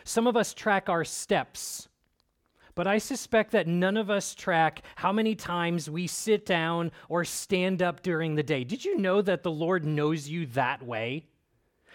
Some 0.03 0.27
of 0.27 0.36
us 0.36 0.53
track 0.53 0.89
our 0.89 1.06
steps, 1.06 1.88
but 2.74 2.88
I 2.88 2.98
suspect 2.98 3.51
that 3.51 3.68
none 3.68 3.98
of 3.98 4.10
us 4.10 4.34
track 4.34 4.82
how 4.96 5.12
many 5.12 5.36
times 5.36 5.89
we 5.89 6.08
sit 6.08 6.46
down 6.46 6.91
or 7.08 7.24
stand 7.24 7.82
up 7.82 8.01
during 8.01 8.36
the 8.36 8.44
day. 8.44 8.63
Did 8.63 8.84
you 8.84 8.98
know 8.98 9.22
that 9.22 9.44
the 9.44 9.51
Lord 9.51 9.86
knows 9.86 10.27
you 10.27 10.48
that 10.48 10.82
way? 10.82 11.27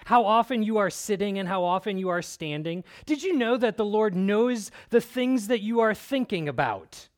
How 0.05 0.25
often 0.25 0.63
you 0.63 0.77
are 0.77 0.91
sitting 0.91 1.39
and 1.39 1.49
how 1.49 1.65
often 1.65 1.99
you 1.99 2.11
are 2.11 2.23
standing? 2.23 2.85
Did 3.07 3.23
you 3.25 3.37
know 3.37 3.57
that 3.57 3.77
the 3.77 3.85
Lord 3.85 4.15
knows 4.15 4.71
the 4.91 5.01
things 5.01 5.49
that 5.49 5.63
you 5.63 5.81
are 5.81 5.95
thinking 5.95 6.49
about? 6.49 7.09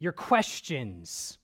Your 0.00 0.12
questions, 0.12 1.38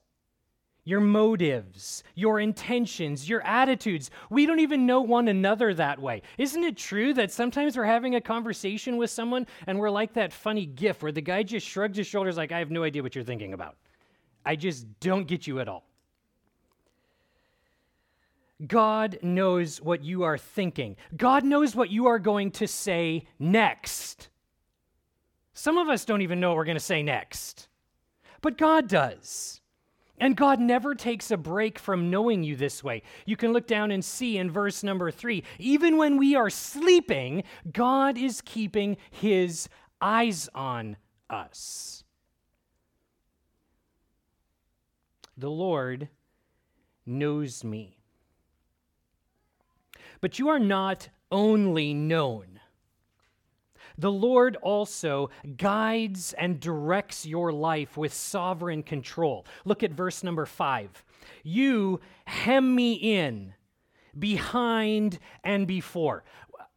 your 0.84 1.00
motives, 1.00 2.04
your 2.14 2.38
intentions, 2.38 3.28
your 3.28 3.42
attitudes. 3.42 4.11
We 4.30 4.46
don't 4.46 4.61
even 4.61 4.87
know 4.87 5.00
one 5.00 5.28
another 5.28 5.75
that 5.75 5.99
way. 5.99 6.23
Isn't 6.38 6.62
it 6.62 6.76
true 6.76 7.14
that 7.14 7.32
sometimes 7.32 7.76
we're 7.76 7.84
having 7.84 8.14
a 8.14 8.20
conversation 8.20 8.96
with 8.96 9.11
someone 9.11 9.46
and 9.66 9.78
we're 9.78 9.90
like 9.90 10.14
that 10.14 10.32
funny 10.32 10.66
gif 10.66 11.02
where 11.02 11.11
the 11.11 11.20
guy 11.20 11.42
just 11.42 11.66
shrugs 11.66 11.96
his 11.96 12.06
shoulders, 12.06 12.37
like, 12.37 12.52
I 12.52 12.58
have 12.58 12.70
no 12.70 12.84
idea 12.84 13.02
what 13.02 13.14
you're 13.14 13.25
thinking 13.25 13.54
about. 13.54 13.76
I 14.44 14.56
just 14.56 14.87
don't 15.00 15.26
get 15.26 15.46
you 15.46 15.58
at 15.61 15.68
all. 15.68 15.84
God 18.66 19.18
knows 19.23 19.80
what 19.80 20.04
you 20.04 20.23
are 20.23 20.38
thinking. 20.38 20.96
God 21.16 21.44
knows 21.44 21.75
what 21.75 21.90
you 21.90 22.06
are 22.06 22.18
going 22.18 22.50
to 22.52 22.68
say 22.68 23.26
next. 23.38 24.28
Some 25.54 25.78
of 25.78 25.88
us 25.88 26.04
don't 26.04 26.23
even 26.23 26.40
know 26.40 26.50
what 26.50 26.58
we're 26.58 26.64
going 26.64 26.76
to 26.76 26.80
say 26.80 27.02
next, 27.02 27.68
but 28.44 28.58
God 28.58 28.88
does. 28.88 29.62
And 30.18 30.36
God 30.36 30.60
never 30.60 30.94
takes 30.94 31.30
a 31.30 31.36
break 31.38 31.78
from 31.78 32.10
knowing 32.10 32.44
you 32.44 32.56
this 32.56 32.84
way. 32.84 33.02
You 33.24 33.38
can 33.38 33.54
look 33.54 33.66
down 33.66 33.90
and 33.90 34.04
see 34.04 34.36
in 34.36 34.50
verse 34.50 34.82
number 34.82 35.10
three 35.10 35.44
even 35.58 35.96
when 35.96 36.18
we 36.18 36.36
are 36.36 36.50
sleeping, 36.50 37.44
God 37.72 38.18
is 38.18 38.42
keeping 38.42 38.98
his 39.10 39.66
eyes 39.98 40.50
on 40.54 40.98
us. 41.30 42.04
The 45.38 45.50
Lord 45.50 46.10
knows 47.06 47.64
me. 47.64 47.96
But 50.20 50.38
you 50.38 50.50
are 50.50 50.58
not 50.58 51.08
only 51.32 51.94
known. 51.94 52.53
The 53.98 54.10
Lord 54.10 54.56
also 54.62 55.30
guides 55.56 56.32
and 56.34 56.58
directs 56.60 57.24
your 57.24 57.52
life 57.52 57.96
with 57.96 58.12
sovereign 58.12 58.82
control. 58.82 59.46
Look 59.64 59.82
at 59.82 59.92
verse 59.92 60.22
number 60.22 60.46
five. 60.46 61.04
You 61.42 62.00
hem 62.26 62.74
me 62.74 62.94
in 62.94 63.54
behind 64.18 65.18
and 65.42 65.66
before. 65.66 66.24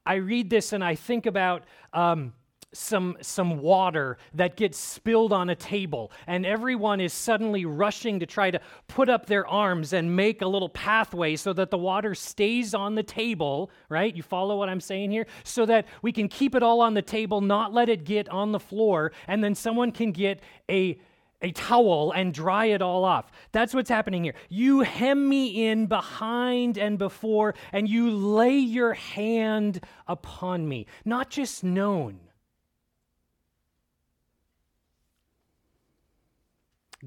I 0.05 0.15
read 0.15 0.49
this 0.49 0.73
and 0.73 0.83
I 0.83 0.95
think 0.95 1.25
about 1.25 1.65
um, 1.93 2.33
some, 2.73 3.17
some 3.21 3.59
water 3.59 4.17
that 4.33 4.55
gets 4.55 4.77
spilled 4.77 5.31
on 5.31 5.49
a 5.49 5.55
table, 5.55 6.11
and 6.27 6.45
everyone 6.45 6.99
is 6.99 7.13
suddenly 7.13 7.65
rushing 7.65 8.19
to 8.19 8.25
try 8.25 8.51
to 8.51 8.59
put 8.87 9.09
up 9.09 9.25
their 9.25 9.47
arms 9.47 9.93
and 9.93 10.15
make 10.15 10.41
a 10.41 10.47
little 10.47 10.69
pathway 10.69 11.35
so 11.35 11.53
that 11.53 11.71
the 11.71 11.77
water 11.77 12.13
stays 12.13 12.73
on 12.73 12.95
the 12.95 13.03
table, 13.03 13.71
right? 13.89 14.15
You 14.15 14.23
follow 14.23 14.57
what 14.57 14.69
I'm 14.69 14.81
saying 14.81 15.11
here? 15.11 15.27
So 15.43 15.65
that 15.65 15.85
we 16.01 16.11
can 16.11 16.27
keep 16.27 16.55
it 16.55 16.63
all 16.63 16.81
on 16.81 16.93
the 16.93 17.01
table, 17.01 17.41
not 17.41 17.73
let 17.73 17.89
it 17.89 18.03
get 18.03 18.27
on 18.29 18.51
the 18.51 18.59
floor, 18.59 19.11
and 19.27 19.43
then 19.43 19.55
someone 19.55 19.91
can 19.91 20.11
get 20.11 20.41
a 20.69 20.99
a 21.41 21.51
towel 21.51 22.11
and 22.13 22.33
dry 22.33 22.65
it 22.65 22.81
all 22.81 23.03
off. 23.03 23.31
That's 23.51 23.73
what's 23.73 23.91
happening 23.91 24.23
here. 24.23 24.33
You 24.49 24.79
hem 24.81 25.29
me 25.29 25.67
in 25.67 25.85
behind 25.85 26.79
and 26.79 26.97
before, 26.97 27.53
and 27.71 27.87
you 27.87 28.09
lay 28.09 28.57
your 28.57 28.93
hand 28.93 29.85
upon 30.07 30.67
me. 30.67 30.87
Not 31.05 31.29
just 31.29 31.63
known, 31.63 32.19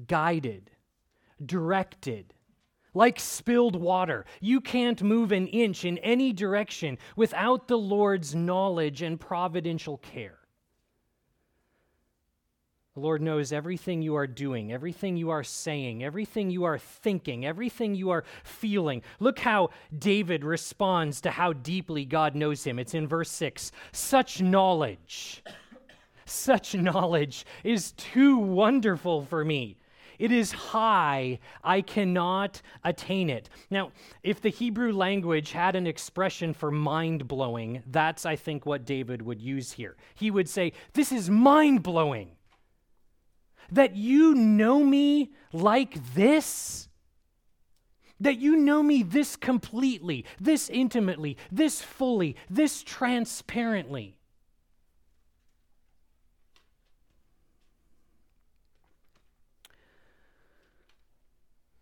guided, 0.07 0.71
directed, 1.45 2.33
like 2.93 3.19
spilled 3.19 3.75
water. 3.75 4.25
You 4.39 4.61
can't 4.61 5.01
move 5.01 5.31
an 5.31 5.47
inch 5.47 5.85
in 5.85 5.97
any 5.99 6.33
direction 6.33 6.97
without 7.15 7.67
the 7.67 7.77
Lord's 7.77 8.35
knowledge 8.35 9.01
and 9.01 9.19
providential 9.19 9.97
care. 9.97 10.37
The 12.93 12.99
Lord 12.99 13.21
knows 13.21 13.53
everything 13.53 14.01
you 14.01 14.15
are 14.15 14.27
doing, 14.27 14.73
everything 14.73 15.15
you 15.15 15.29
are 15.29 15.45
saying, 15.45 16.03
everything 16.03 16.49
you 16.49 16.65
are 16.65 16.77
thinking, 16.77 17.45
everything 17.45 17.95
you 17.95 18.09
are 18.09 18.25
feeling. 18.43 19.01
Look 19.21 19.39
how 19.39 19.69
David 19.97 20.43
responds 20.43 21.21
to 21.21 21.31
how 21.31 21.53
deeply 21.53 22.03
God 22.03 22.35
knows 22.35 22.65
him. 22.65 22.79
It's 22.79 22.93
in 22.93 23.07
verse 23.07 23.31
6. 23.31 23.71
Such 23.93 24.41
knowledge, 24.41 25.41
such 26.25 26.75
knowledge 26.75 27.45
is 27.63 27.93
too 27.93 28.37
wonderful 28.37 29.21
for 29.21 29.45
me. 29.45 29.77
It 30.21 30.31
is 30.31 30.51
high, 30.51 31.39
I 31.63 31.81
cannot 31.81 32.61
attain 32.83 33.27
it. 33.27 33.49
Now, 33.71 33.91
if 34.21 34.39
the 34.39 34.49
Hebrew 34.49 34.93
language 34.93 35.51
had 35.51 35.75
an 35.75 35.87
expression 35.87 36.53
for 36.53 36.69
mind 36.69 37.27
blowing, 37.27 37.81
that's, 37.87 38.23
I 38.23 38.35
think, 38.35 38.63
what 38.63 38.85
David 38.85 39.23
would 39.23 39.41
use 39.41 39.71
here. 39.71 39.97
He 40.13 40.29
would 40.29 40.47
say, 40.47 40.73
This 40.93 41.11
is 41.11 41.27
mind 41.31 41.81
blowing. 41.81 42.35
That 43.71 43.95
you 43.95 44.35
know 44.35 44.83
me 44.83 45.31
like 45.53 46.13
this? 46.13 46.87
That 48.19 48.37
you 48.37 48.55
know 48.57 48.83
me 48.83 49.01
this 49.01 49.35
completely, 49.35 50.25
this 50.39 50.69
intimately, 50.69 51.35
this 51.51 51.81
fully, 51.81 52.35
this 52.47 52.83
transparently. 52.83 54.19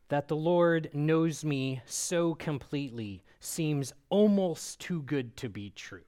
That 0.09 0.27
the 0.27 0.35
Lord 0.35 0.89
knows 0.93 1.45
me 1.45 1.81
so 1.85 2.35
completely 2.35 3.23
seems 3.39 3.93
almost 4.09 4.79
too 4.79 5.01
good 5.03 5.37
to 5.37 5.49
be 5.49 5.69
true. 5.69 6.03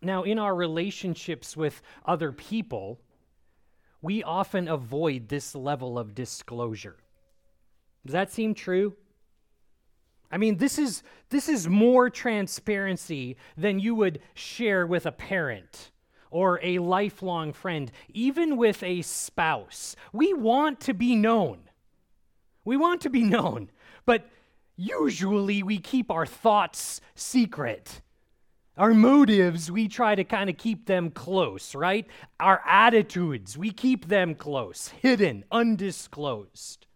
Now, 0.00 0.24
in 0.24 0.38
our 0.38 0.54
relationships 0.54 1.56
with 1.56 1.80
other 2.04 2.32
people, 2.32 2.98
we 4.00 4.22
often 4.24 4.66
avoid 4.66 5.28
this 5.28 5.54
level 5.54 5.98
of 5.98 6.14
disclosure. 6.14 6.96
Does 8.04 8.14
that 8.14 8.32
seem 8.32 8.54
true? 8.54 8.96
I 10.32 10.38
mean, 10.38 10.56
this 10.56 10.78
is, 10.78 11.04
this 11.28 11.48
is 11.48 11.68
more 11.68 12.10
transparency 12.10 13.36
than 13.56 13.78
you 13.78 13.94
would 13.94 14.20
share 14.34 14.86
with 14.86 15.06
a 15.06 15.12
parent 15.12 15.91
or 16.32 16.58
a 16.62 16.78
lifelong 16.78 17.52
friend, 17.52 17.92
even 18.12 18.56
with 18.56 18.82
a 18.82 19.02
spouse. 19.02 19.94
We 20.12 20.32
want 20.32 20.80
to 20.80 20.94
be 20.94 21.14
known. 21.14 21.60
We 22.64 22.76
want 22.76 23.02
to 23.02 23.10
be 23.10 23.22
known, 23.22 23.70
but 24.06 24.28
usually 24.76 25.62
we 25.62 25.78
keep 25.78 26.10
our 26.10 26.26
thoughts 26.26 27.00
secret. 27.14 28.00
Our 28.78 28.94
motives, 28.94 29.70
we 29.70 29.86
try 29.86 30.14
to 30.14 30.24
kind 30.24 30.48
of 30.48 30.56
keep 30.56 30.86
them 30.86 31.10
close, 31.10 31.74
right? 31.74 32.06
Our 32.40 32.62
attitudes, 32.66 33.58
we 33.58 33.70
keep 33.70 34.08
them 34.08 34.34
close, 34.34 34.88
hidden, 34.88 35.44
undisclosed. 35.52 36.86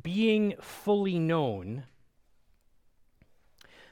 Being 0.00 0.54
fully 0.60 1.18
known 1.18 1.84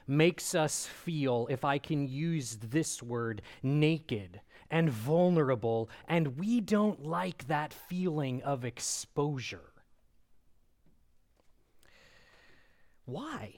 makes 0.07 0.55
us 0.55 0.85
feel, 0.85 1.47
if 1.49 1.65
I 1.65 1.77
can 1.77 2.07
use 2.07 2.57
this 2.57 3.01
word, 3.01 3.41
naked 3.63 4.41
and 4.69 4.89
vulnerable, 4.89 5.89
and 6.07 6.37
we 6.37 6.59
don't 6.59 7.05
like 7.05 7.47
that 7.47 7.73
feeling 7.73 8.41
of 8.43 8.65
exposure. 8.65 9.71
Why? 13.05 13.55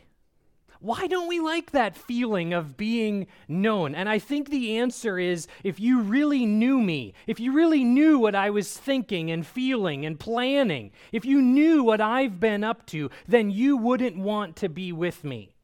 Why 0.79 1.07
don't 1.07 1.27
we 1.27 1.39
like 1.39 1.71
that 1.71 1.97
feeling 1.97 2.53
of 2.53 2.77
being 2.77 3.27
known? 3.47 3.95
And 3.95 4.07
I 4.07 4.19
think 4.19 4.49
the 4.49 4.77
answer 4.77 5.17
is 5.17 5.47
if 5.63 5.79
you 5.79 6.01
really 6.01 6.45
knew 6.45 6.79
me, 6.79 7.13
if 7.25 7.39
you 7.39 7.51
really 7.51 7.83
knew 7.83 8.19
what 8.19 8.35
I 8.35 8.51
was 8.51 8.77
thinking 8.77 9.31
and 9.31 9.45
feeling 9.45 10.05
and 10.05 10.19
planning, 10.19 10.91
if 11.11 11.25
you 11.25 11.41
knew 11.41 11.83
what 11.83 12.01
I've 12.01 12.39
been 12.39 12.63
up 12.63 12.85
to, 12.87 13.09
then 13.27 13.49
you 13.49 13.75
wouldn't 13.75 14.17
want 14.17 14.55
to 14.57 14.69
be 14.69 14.91
with 14.91 15.23
me. 15.23 15.56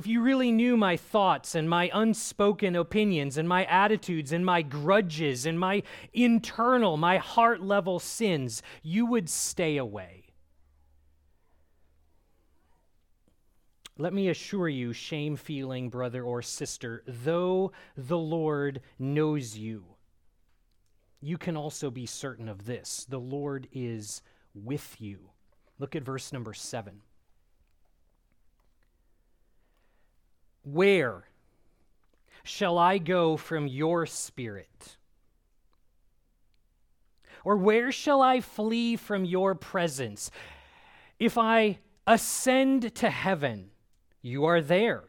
If 0.00 0.06
you 0.06 0.22
really 0.22 0.50
knew 0.50 0.78
my 0.78 0.96
thoughts 0.96 1.54
and 1.54 1.68
my 1.68 1.90
unspoken 1.92 2.74
opinions 2.74 3.36
and 3.36 3.46
my 3.46 3.66
attitudes 3.66 4.32
and 4.32 4.46
my 4.46 4.62
grudges 4.62 5.44
and 5.44 5.60
my 5.60 5.82
internal, 6.14 6.96
my 6.96 7.18
heart 7.18 7.60
level 7.60 7.98
sins, 7.98 8.62
you 8.82 9.04
would 9.04 9.28
stay 9.28 9.76
away. 9.76 10.32
Let 13.98 14.14
me 14.14 14.30
assure 14.30 14.70
you, 14.70 14.94
shame 14.94 15.36
feeling 15.36 15.90
brother 15.90 16.24
or 16.24 16.40
sister, 16.40 17.02
though 17.06 17.72
the 17.94 18.16
Lord 18.16 18.80
knows 18.98 19.58
you, 19.58 19.84
you 21.20 21.36
can 21.36 21.58
also 21.58 21.90
be 21.90 22.06
certain 22.06 22.48
of 22.48 22.64
this 22.64 23.04
the 23.06 23.20
Lord 23.20 23.68
is 23.70 24.22
with 24.54 24.98
you. 24.98 25.28
Look 25.78 25.94
at 25.94 26.04
verse 26.04 26.32
number 26.32 26.54
seven. 26.54 27.02
Where 30.62 31.24
shall 32.42 32.78
I 32.78 32.98
go 32.98 33.36
from 33.36 33.66
your 33.66 34.06
spirit? 34.06 34.96
Or 37.44 37.56
where 37.56 37.90
shall 37.90 38.20
I 38.20 38.40
flee 38.40 38.96
from 38.96 39.24
your 39.24 39.54
presence? 39.54 40.30
If 41.18 41.38
I 41.38 41.78
ascend 42.06 42.94
to 42.96 43.10
heaven, 43.10 43.70
you 44.22 44.44
are 44.44 44.60
there. 44.60 45.04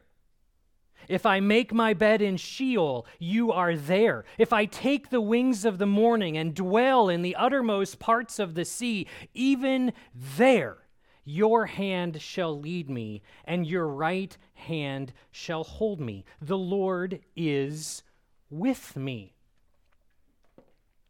If 1.08 1.26
I 1.26 1.40
make 1.40 1.74
my 1.74 1.94
bed 1.94 2.22
in 2.22 2.38
Sheol, 2.38 3.06
you 3.20 3.52
are 3.52 3.76
there. 3.76 4.24
If 4.38 4.54
I 4.54 4.66
take 4.66 5.10
the 5.10 5.20
wings 5.20 5.66
of 5.66 5.78
the 5.78 5.86
morning 5.86 6.38
and 6.38 6.56
dwell 6.56 7.10
in 7.10 7.22
the 7.22 7.36
uttermost 7.36 8.00
parts 8.00 8.40
of 8.40 8.54
the 8.54 8.64
sea, 8.64 9.08
even 9.34 9.92
there 10.38 10.78
your 11.24 11.66
hand 11.66 12.22
shall 12.22 12.58
lead 12.58 12.90
me, 12.90 13.22
and 13.46 13.66
your 13.66 13.88
right 13.88 14.36
hand 14.54 15.14
shall 15.32 15.64
hold 15.64 16.00
me. 16.00 16.26
The 16.42 16.58
Lord 16.58 17.20
is 17.36 18.04
with 18.50 18.96
me. 18.96 19.34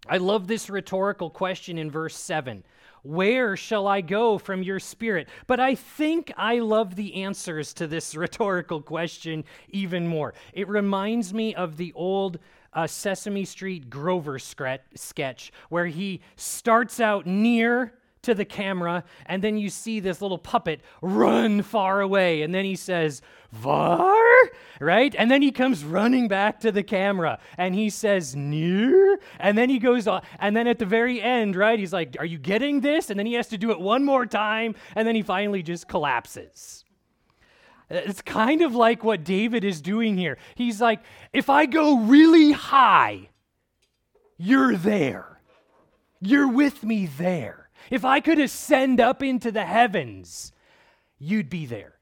I 0.08 0.18
love 0.18 0.48
this 0.48 0.70
rhetorical 0.70 1.30
question 1.30 1.78
in 1.78 1.92
verse 1.92 2.16
7. 2.16 2.64
Where 3.04 3.56
shall 3.56 3.88
I 3.88 4.02
go 4.02 4.38
from 4.38 4.62
your 4.62 4.80
spirit? 4.80 5.28
But 5.48 5.60
I 5.60 5.76
think 5.76 6.32
I 6.38 6.60
love 6.60 6.96
the 6.96 7.24
answers 7.24 7.74
to 7.76 7.88
this 7.88 8.16
rhetorical 8.16 8.82
question 8.82 9.44
even 9.70 10.08
more. 10.08 10.34
It 10.54 10.68
reminds 10.68 11.34
me 11.34 11.56
of 11.56 11.78
the 11.78 11.94
old 11.94 12.40
uh, 12.74 12.88
Sesame 12.88 13.46
Street 13.46 13.90
Grover 13.90 14.40
sketch 14.40 15.52
where 15.70 15.88
he 15.88 16.22
starts 16.36 17.00
out 17.00 17.26
near 17.26 17.94
to 18.24 18.34
the 18.34 18.46
camera, 18.46 19.04
and 19.26 19.44
then 19.44 19.58
you 19.58 19.70
see 19.70 20.00
this 20.00 20.22
little 20.22 20.38
puppet 20.38 20.82
run 21.02 21.62
far 21.62 22.02
away, 22.02 22.42
and 22.42 22.54
then 22.54 22.66
he 22.66 22.76
says, 22.76 23.22
Var? 23.52 24.16
Right? 24.80 25.14
And 25.18 25.30
then 25.30 25.42
he 25.42 25.52
comes 25.52 25.84
running 25.84 26.28
back 26.28 26.60
to 26.62 26.72
the 26.72 26.84
camera 26.84 27.40
and 27.58 27.76
he 27.76 27.90
says, 27.90 28.36
Near? 28.36 29.20
And 29.40 29.58
then 29.58 29.70
he 29.70 29.78
goes 29.78 30.08
on, 30.08 30.22
and 30.40 30.56
then 30.56 30.68
at 30.68 30.80
the 30.80 30.86
very 30.86 31.22
end, 31.22 31.56
right, 31.56 31.78
he's 31.78 31.94
like, 31.94 32.16
Are 32.20 32.26
you 32.26 32.38
getting 32.38 32.82
this? 32.82 33.10
And 33.10 33.20
then 33.20 33.26
he 33.26 33.34
has 33.34 33.48
to 33.50 33.58
do 33.58 33.72
it 33.72 33.80
one 33.80 34.06
more 34.06 34.26
time, 34.26 34.76
and 34.96 35.08
then 35.08 35.16
he 35.16 35.22
finally 35.22 35.64
just 35.64 35.88
collapses. 35.88 36.86
It's 37.90 38.22
kind 38.22 38.62
of 38.62 38.74
like 38.74 39.04
what 39.04 39.26
David 39.26 39.66
is 39.66 39.82
doing 39.82 40.18
here. 40.18 40.38
He's 40.56 40.80
like, 40.80 41.02
If 41.34 41.50
I 41.50 41.66
go 41.66 42.00
really 42.00 42.52
high, 42.52 43.30
you're 44.38 44.78
there. 44.78 45.40
You're 46.22 46.48
with 46.48 46.84
me 46.84 47.06
there. 47.06 47.61
If 47.90 48.06
I 48.06 48.20
could 48.20 48.40
ascend 48.40 49.00
up 49.00 49.24
into 49.24 49.52
the 49.52 49.66
heavens, 49.66 50.52
you'd 51.18 51.50
be 51.50 51.66
there. 51.66 51.96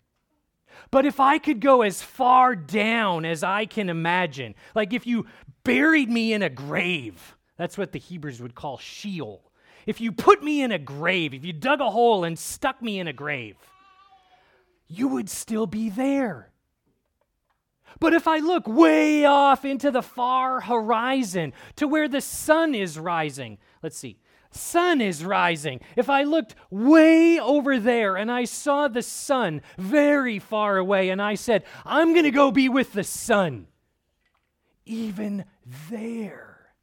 But 0.91 1.05
if 1.05 1.19
I 1.19 1.37
could 1.37 1.59
go 1.59 1.81
as 1.81 2.01
far 2.01 2.55
down 2.55 3.25
as 3.25 3.43
I 3.43 3.65
can 3.65 3.89
imagine, 3.89 4.55
like 4.75 4.93
if 4.93 5.05
you 5.05 5.27
buried 5.63 6.09
me 6.09 6.33
in 6.33 6.41
a 6.41 6.49
grave, 6.49 7.35
that's 7.57 7.77
what 7.77 7.91
the 7.91 7.99
Hebrews 7.99 8.41
would 8.41 8.55
call 8.55 8.77
Sheol. 8.77 9.51
If 9.85 10.01
you 10.01 10.11
put 10.11 10.43
me 10.43 10.61
in 10.61 10.71
a 10.71 10.79
grave, 10.79 11.33
if 11.33 11.45
you 11.45 11.53
dug 11.53 11.81
a 11.81 11.89
hole 11.89 12.23
and 12.23 12.37
stuck 12.37 12.81
me 12.81 12.99
in 12.99 13.07
a 13.07 13.13
grave, 13.13 13.55
you 14.87 15.07
would 15.07 15.29
still 15.29 15.67
be 15.67 15.89
there. 15.89 16.51
But 17.99 18.13
if 18.13 18.27
I 18.27 18.37
look 18.37 18.67
way 18.67 19.25
off 19.25 19.65
into 19.65 19.91
the 19.91 20.01
far 20.01 20.61
horizon 20.61 21.53
to 21.75 21.87
where 21.87 22.07
the 22.07 22.21
sun 22.21 22.75
is 22.75 22.97
rising, 22.99 23.57
let's 23.81 23.97
see, 23.97 24.19
sun 24.51 25.01
is 25.01 25.23
rising. 25.23 25.79
If 25.95 26.09
I 26.09 26.23
looked 26.23 26.55
way 26.69 27.39
over 27.39 27.79
there 27.79 28.15
and 28.15 28.31
I 28.31 28.45
saw 28.45 28.87
the 28.87 29.01
sun 29.01 29.61
very 29.77 30.39
far 30.39 30.77
away 30.77 31.09
and 31.09 31.21
I 31.21 31.35
said, 31.35 31.63
I'm 31.85 32.13
going 32.13 32.25
to 32.25 32.31
go 32.31 32.51
be 32.51 32.69
with 32.69 32.93
the 32.93 33.03
sun, 33.03 33.67
even 34.85 35.45
there, 35.89 36.73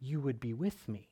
you 0.00 0.20
would 0.20 0.40
be 0.40 0.54
with 0.54 0.88
me 0.88 1.08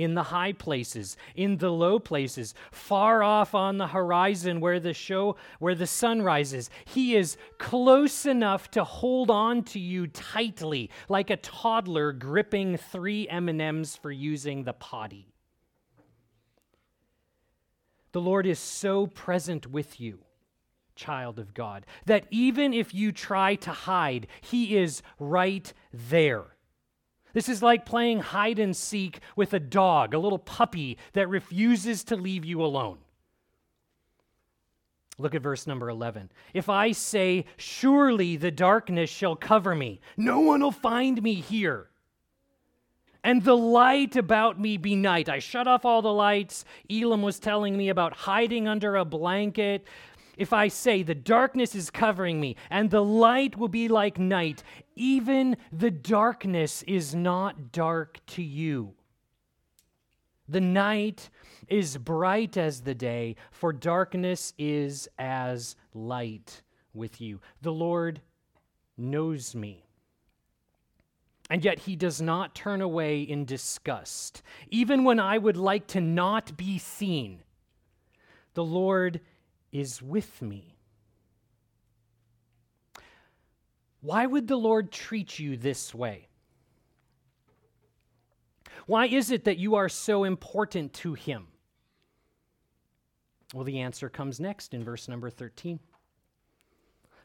in 0.00 0.14
the 0.14 0.22
high 0.22 0.52
places, 0.52 1.14
in 1.34 1.58
the 1.58 1.70
low 1.70 1.98
places, 1.98 2.54
far 2.72 3.22
off 3.22 3.54
on 3.54 3.76
the 3.76 3.88
horizon 3.88 4.58
where 4.58 4.80
the 4.80 4.94
show 4.94 5.36
where 5.58 5.74
the 5.74 5.86
sun 5.86 6.22
rises. 6.22 6.70
He 6.86 7.14
is 7.14 7.36
close 7.58 8.24
enough 8.24 8.70
to 8.70 8.82
hold 8.82 9.30
on 9.30 9.62
to 9.64 9.78
you 9.78 10.06
tightly, 10.06 10.88
like 11.10 11.28
a 11.28 11.36
toddler 11.36 12.12
gripping 12.12 12.78
3 12.78 13.28
M&Ms 13.28 13.96
for 13.96 14.10
using 14.10 14.64
the 14.64 14.72
potty. 14.72 15.34
The 18.12 18.22
Lord 18.22 18.46
is 18.46 18.58
so 18.58 19.06
present 19.06 19.70
with 19.70 20.00
you, 20.00 20.20
child 20.96 21.38
of 21.38 21.52
God, 21.52 21.84
that 22.06 22.24
even 22.30 22.72
if 22.72 22.94
you 22.94 23.12
try 23.12 23.54
to 23.56 23.70
hide, 23.70 24.28
he 24.40 24.78
is 24.78 25.02
right 25.18 25.70
there 25.92 26.56
this 27.32 27.48
is 27.48 27.62
like 27.62 27.86
playing 27.86 28.20
hide 28.20 28.58
and 28.58 28.76
seek 28.76 29.20
with 29.36 29.52
a 29.52 29.60
dog, 29.60 30.14
a 30.14 30.18
little 30.18 30.38
puppy 30.38 30.98
that 31.12 31.28
refuses 31.28 32.04
to 32.04 32.16
leave 32.16 32.44
you 32.44 32.62
alone. 32.62 32.98
Look 35.18 35.34
at 35.34 35.42
verse 35.42 35.66
number 35.66 35.88
11. 35.88 36.32
If 36.54 36.68
I 36.68 36.92
say, 36.92 37.44
Surely 37.56 38.36
the 38.36 38.50
darkness 38.50 39.10
shall 39.10 39.36
cover 39.36 39.74
me, 39.74 40.00
no 40.16 40.40
one 40.40 40.62
will 40.62 40.70
find 40.70 41.22
me 41.22 41.34
here. 41.34 41.90
And 43.22 43.44
the 43.44 43.56
light 43.56 44.16
about 44.16 44.58
me 44.58 44.78
be 44.78 44.96
night. 44.96 45.28
I 45.28 45.40
shut 45.40 45.68
off 45.68 45.84
all 45.84 46.00
the 46.00 46.12
lights. 46.12 46.64
Elam 46.90 47.20
was 47.20 47.38
telling 47.38 47.76
me 47.76 47.90
about 47.90 48.14
hiding 48.14 48.66
under 48.66 48.96
a 48.96 49.04
blanket. 49.04 49.86
If 50.40 50.54
I 50.54 50.68
say, 50.68 51.02
The 51.02 51.14
darkness 51.14 51.74
is 51.74 51.90
covering 51.90 52.40
me, 52.40 52.56
and 52.70 52.90
the 52.90 53.04
light 53.04 53.58
will 53.58 53.68
be 53.68 53.88
like 53.88 54.18
night, 54.18 54.62
even 54.96 55.58
the 55.70 55.90
darkness 55.90 56.82
is 56.84 57.14
not 57.14 57.72
dark 57.72 58.24
to 58.28 58.42
you. 58.42 58.94
The 60.48 60.62
night 60.62 61.28
is 61.68 61.98
bright 61.98 62.56
as 62.56 62.80
the 62.80 62.94
day, 62.94 63.36
for 63.52 63.70
darkness 63.70 64.54
is 64.58 65.10
as 65.18 65.76
light 65.92 66.62
with 66.94 67.20
you. 67.20 67.42
The 67.60 67.72
Lord 67.72 68.22
knows 68.96 69.54
me. 69.54 69.84
And 71.50 71.62
yet 71.62 71.80
he 71.80 71.96
does 71.96 72.22
not 72.22 72.54
turn 72.54 72.80
away 72.80 73.20
in 73.20 73.44
disgust. 73.44 74.40
Even 74.70 75.04
when 75.04 75.20
I 75.20 75.36
would 75.36 75.58
like 75.58 75.86
to 75.88 76.00
not 76.00 76.56
be 76.56 76.78
seen, 76.78 77.42
the 78.54 78.64
Lord 78.64 79.20
is 79.72 80.02
with 80.02 80.42
me. 80.42 80.76
Why 84.00 84.26
would 84.26 84.48
the 84.48 84.56
Lord 84.56 84.90
treat 84.90 85.38
you 85.38 85.56
this 85.56 85.94
way? 85.94 86.28
Why 88.86 89.06
is 89.06 89.30
it 89.30 89.44
that 89.44 89.58
you 89.58 89.74
are 89.74 89.88
so 89.88 90.24
important 90.24 90.92
to 90.94 91.14
Him? 91.14 91.48
Well, 93.54 93.64
the 93.64 93.80
answer 93.80 94.08
comes 94.08 94.40
next 94.40 94.74
in 94.74 94.84
verse 94.84 95.08
number 95.08 95.28
13. 95.28 95.80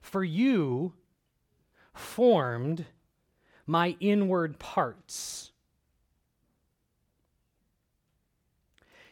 For 0.02 0.24
you 0.24 0.94
formed 1.94 2.86
my 3.66 3.96
inward 4.00 4.60
parts. 4.60 5.52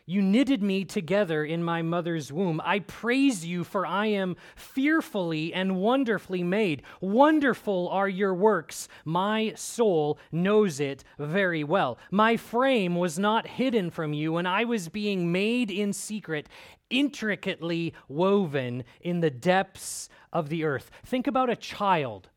You 0.06 0.22
knitted 0.22 0.62
me 0.62 0.84
together 0.84 1.46
in 1.46 1.64
my 1.64 1.82
mother's 1.82 2.30
womb. 2.30 2.60
I 2.66 2.80
praise 2.80 3.46
you, 3.46 3.64
for 3.64 3.86
I 3.86 4.08
am 4.08 4.36
fearfully 4.54 5.54
and 5.54 5.78
wonderfully 5.78 6.44
made. 6.44 6.82
Wonderful 7.00 7.88
are 7.88 8.10
your 8.10 8.34
works. 8.34 8.90
My 9.06 9.54
soul 9.56 10.20
knows 10.30 10.82
it 10.82 11.06
very 11.18 11.64
well. 11.64 11.98
My 12.12 12.36
frame 12.36 12.96
was 12.96 13.18
not 13.18 13.48
hidden 13.48 13.92
from 13.92 14.12
you 14.12 14.34
when 14.34 14.46
I 14.46 14.66
was 14.66 14.90
being 14.90 15.32
made 15.32 15.72
in 15.72 15.94
secret, 15.94 16.50
intricately 16.90 17.94
woven 18.10 18.84
in 19.00 19.22
the 19.22 19.32
depths 19.32 20.10
of 20.34 20.50
the 20.50 20.66
earth. 20.66 20.92
Think 21.06 21.28
about 21.28 21.50
a 21.50 21.56
child 21.56 22.30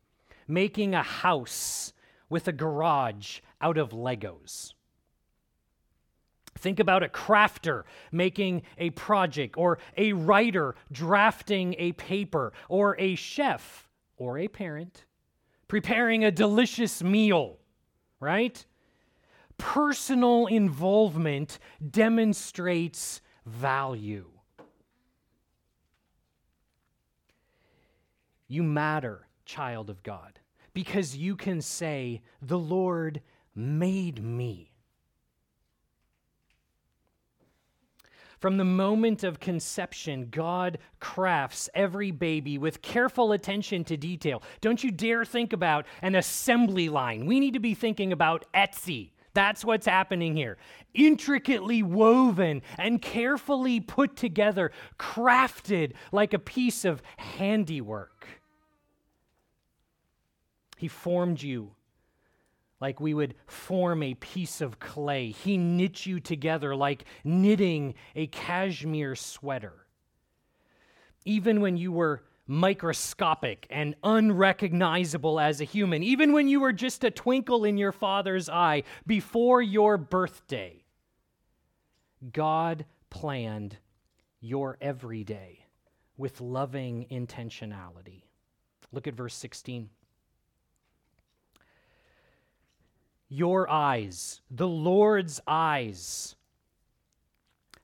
making 0.47 0.95
a 0.95 1.03
house 1.03 1.91
with 2.29 2.47
a 2.47 2.53
garage 2.53 3.41
out 3.59 3.77
of 3.77 3.89
Legos. 3.89 4.73
Think 6.57 6.79
about 6.79 7.03
a 7.03 7.07
crafter 7.07 7.83
making 8.11 8.63
a 8.77 8.89
project, 8.91 9.57
or 9.57 9.79
a 9.95 10.13
writer 10.13 10.75
drafting 10.91 11.75
a 11.77 11.91
paper, 11.93 12.53
or 12.69 12.95
a 12.99 13.15
chef 13.15 13.87
or 14.17 14.37
a 14.37 14.47
parent 14.47 15.05
preparing 15.67 16.23
a 16.23 16.31
delicious 16.31 17.03
meal, 17.03 17.57
right? 18.19 18.65
Personal 19.57 20.47
involvement 20.47 21.59
demonstrates 21.89 23.21
value. 23.45 24.29
You 28.47 28.63
matter, 28.63 29.27
child 29.45 29.89
of 29.89 30.03
God, 30.03 30.39
because 30.73 31.17
you 31.17 31.35
can 31.35 31.61
say, 31.61 32.21
The 32.41 32.59
Lord 32.59 33.21
made 33.53 34.23
me. 34.23 34.71
From 38.39 38.57
the 38.57 38.65
moment 38.65 39.23
of 39.23 39.39
conception, 39.39 40.27
God 40.29 40.77
crafts 40.99 41.69
every 41.73 42.11
baby 42.11 42.57
with 42.57 42.81
careful 42.81 43.31
attention 43.31 43.83
to 43.85 43.97
detail. 43.97 44.43
Don't 44.61 44.83
you 44.83 44.91
dare 44.91 45.25
think 45.25 45.53
about 45.53 45.87
an 46.03 46.15
assembly 46.15 46.87
line. 46.87 47.25
We 47.25 47.39
need 47.39 47.53
to 47.53 47.59
be 47.59 47.73
thinking 47.73 48.11
about 48.11 48.45
Etsy. 48.53 49.11
That's 49.33 49.65
what's 49.65 49.87
happening 49.87 50.35
here. 50.35 50.57
Intricately 50.93 51.81
woven 51.83 52.61
and 52.77 53.01
carefully 53.01 53.79
put 53.79 54.15
together, 54.15 54.71
crafted 54.99 55.93
like 56.11 56.33
a 56.33 56.39
piece 56.39 56.85
of 56.85 57.01
handiwork. 57.17 58.27
He 60.77 60.87
formed 60.87 61.41
you 61.41 61.71
like 62.79 62.99
we 62.99 63.13
would 63.13 63.35
form 63.47 64.03
a 64.03 64.13
piece 64.15 64.61
of 64.61 64.79
clay. 64.79 65.31
He 65.31 65.57
knit 65.57 66.05
you 66.05 66.19
together 66.19 66.75
like 66.75 67.05
knitting 67.23 67.95
a 68.15 68.27
cashmere 68.27 69.15
sweater. 69.15 69.73
Even 71.25 71.61
when 71.61 71.77
you 71.77 71.91
were 71.91 72.23
microscopic 72.45 73.67
and 73.69 73.95
unrecognizable 74.03 75.39
as 75.39 75.59
a 75.59 75.65
human, 75.65 76.03
even 76.03 76.31
when 76.31 76.47
you 76.47 76.59
were 76.59 76.71
just 76.71 77.03
a 77.03 77.11
twinkle 77.11 77.65
in 77.65 77.77
your 77.77 77.91
father's 77.91 78.47
eye 78.47 78.83
before 79.05 79.61
your 79.61 79.97
birthday, 79.97 80.83
God 82.31 82.85
planned 83.09 83.77
your 84.39 84.77
everyday 84.79 85.65
with 86.15 86.39
loving 86.41 87.05
intentionality. 87.11 88.23
Look 88.91 89.07
at 89.07 89.15
verse 89.15 89.35
16. 89.35 89.89
Your 93.29 93.69
eyes, 93.69 94.41
the 94.49 94.67
Lord's 94.67 95.41
eyes, 95.47 96.35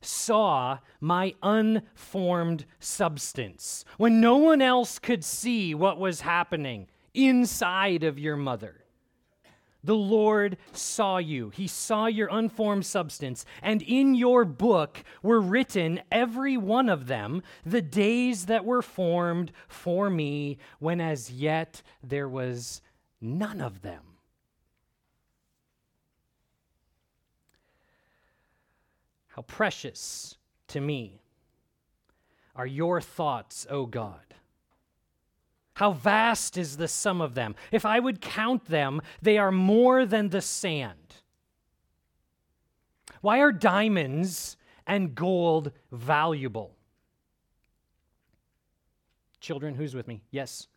saw 0.01 0.79
my 0.99 1.34
unformed 1.41 2.65
substance 2.79 3.86
when 3.97 4.19
no 4.19 4.38
one 4.38 4.62
else 4.62 4.99
could 4.99 5.23
see 5.23 5.73
what 5.73 5.99
was 5.99 6.21
happening 6.21 6.88
inside 7.13 8.03
of 8.03 8.19
your 8.19 8.36
mother. 8.36 8.84
The 9.86 9.95
Lord 9.95 10.58
saw 10.71 11.17
you. 11.17 11.49
He 11.49 11.67
saw 11.67 12.06
your 12.06 12.29
unformed 12.32 12.86
substance. 12.86 13.45
And 13.62 13.82
in 13.82 14.15
your 14.15 14.45
book 14.45 15.03
were 15.21 15.41
written, 15.41 15.99
every 16.10 16.56
one 16.56 16.88
of 16.88 17.08
them, 17.08 17.43
the 17.65 17.82
days 17.82 18.45
that 18.45 18.63
were 18.63 18.82
formed 18.82 19.51
for 19.67 20.10
me, 20.10 20.58
when 20.79 21.01
as 21.01 21.32
yet 21.32 21.82
there 22.01 22.29
was 22.29 22.82
none 23.19 23.60
of 23.60 23.82
them. 23.82 24.12
How 29.34 29.41
precious 29.41 30.38
to 30.67 30.80
me 30.80 31.19
are 32.56 32.67
your 32.67 33.02
thoughts, 33.02 33.65
O 33.67 33.88
God. 33.88 34.36
How 35.74 35.91
vast 35.91 36.56
is 36.56 36.78
the 36.78 36.88
sum 36.88 37.19
of 37.19 37.34
them. 37.34 37.56
If 37.72 37.84
I 37.84 38.00
would 38.00 38.22
count 38.22 38.65
them, 38.65 39.02
they 39.24 39.39
are 39.39 39.52
more 39.52 40.06
than 40.06 40.30
the 40.30 40.41
sand. 40.41 41.15
Why 43.22 43.39
are 43.39 43.52
diamonds 43.52 44.56
and 44.86 45.15
gold 45.15 45.72
valuable? 45.91 46.76
Children, 49.39 49.74
who's 49.74 49.96
with 49.96 50.08
me? 50.08 50.22
Yes. 50.30 50.67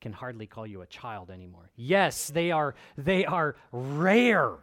Can 0.00 0.12
hardly 0.12 0.46
call 0.46 0.68
you 0.68 0.82
a 0.82 0.86
child 0.86 1.30
anymore. 1.30 1.68
Yes, 1.74 2.28
they 2.28 2.52
are 2.52 2.76
they 2.96 3.24
are 3.24 3.56
rare. 3.72 4.58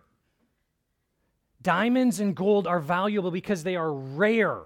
Diamonds 1.62 2.20
and 2.20 2.36
gold 2.36 2.68
are 2.68 2.80
valuable 2.80 3.32
because 3.32 3.64
they 3.64 3.76
are 3.76 3.92
rare. 3.92 4.64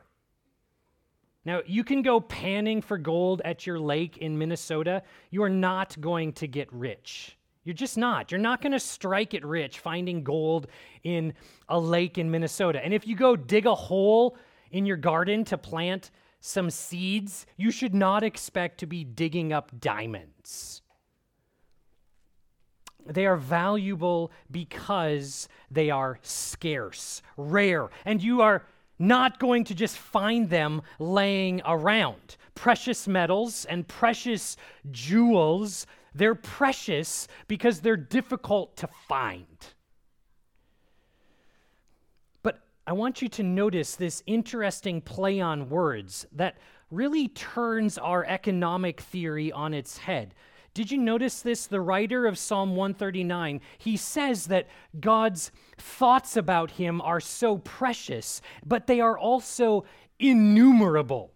Now, 1.44 1.62
you 1.66 1.84
can 1.84 2.02
go 2.02 2.20
panning 2.20 2.82
for 2.82 2.98
gold 2.98 3.42
at 3.44 3.66
your 3.66 3.80
lake 3.80 4.18
in 4.18 4.38
Minnesota. 4.38 5.02
You 5.32 5.42
are 5.44 5.50
not 5.50 6.00
going 6.00 6.34
to 6.34 6.48
get 6.48 6.72
rich. 6.72 7.38
You're 7.64 7.74
just 7.74 7.98
not. 7.98 8.32
You're 8.32 8.40
not 8.40 8.62
going 8.62 8.72
to 8.74 8.80
strike 8.80 9.34
it 9.34 9.46
rich 9.46 9.80
finding 9.80 10.24
gold 10.24 10.68
in 11.04 11.34
a 11.70 11.80
lake 11.80 12.18
in 12.18 12.30
Minnesota. 12.30 12.84
And 12.84 12.94
if 12.94 13.08
you 13.08 13.16
go 13.16 13.36
dig 13.36 13.66
a 13.66 13.76
hole 13.76 14.38
in 14.72 14.86
your 14.86 14.98
garden 14.98 15.44
to 15.46 15.58
plant 15.58 16.12
some 16.40 16.70
seeds, 16.70 17.46
you 17.58 17.72
should 17.72 17.94
not 17.94 18.24
expect 18.24 18.80
to 18.80 18.88
be 18.88 19.04
digging 19.04 19.54
up 19.54 19.72
diamonds. 19.80 20.81
They 23.06 23.26
are 23.26 23.38
valuable 23.38 24.32
because 24.50 25.50
they 25.70 25.90
are 25.90 26.20
scarce, 26.22 27.22
rare, 27.38 27.90
and 28.06 28.22
you 28.22 28.42
are 28.42 28.66
not 29.00 29.40
going 29.40 29.64
to 29.66 29.76
just 29.76 29.98
find 29.98 30.50
them 30.50 30.82
laying 31.00 31.62
around. 31.66 32.38
Precious 32.54 33.08
metals 33.08 33.66
and 33.66 33.88
precious 33.88 34.58
jewels, 34.92 35.88
they're 36.14 36.36
precious 36.36 37.28
because 37.48 37.80
they're 37.80 37.98
difficult 37.98 38.78
to 38.78 38.88
find. 39.08 39.48
But 42.44 42.62
I 42.86 42.94
want 42.94 43.22
you 43.22 43.30
to 43.30 43.44
notice 43.44 43.96
this 43.96 44.22
interesting 44.28 45.02
play 45.02 45.40
on 45.40 45.70
words 45.70 46.28
that 46.34 46.58
really 46.92 47.30
turns 47.30 47.98
our 47.98 48.24
economic 48.26 49.02
theory 49.02 49.52
on 49.52 49.74
its 49.74 49.98
head. 49.98 50.36
Did 50.74 50.92
you 50.92 50.98
notice 50.98 51.42
this? 51.42 51.68
The 51.68 51.82
writer 51.82 52.26
of 52.26 52.38
Psalm 52.38 52.76
139, 52.76 53.60
he 53.78 53.98
says 53.98 54.48
that 54.48 54.68
God's 55.00 55.52
thoughts 55.78 56.38
about 56.38 56.72
him 56.72 57.02
are 57.02 57.20
so 57.20 57.58
precious, 57.58 58.42
but 58.66 58.88
they 58.88 59.02
are 59.02 59.18
also 59.18 59.84
innumerable. 60.20 61.32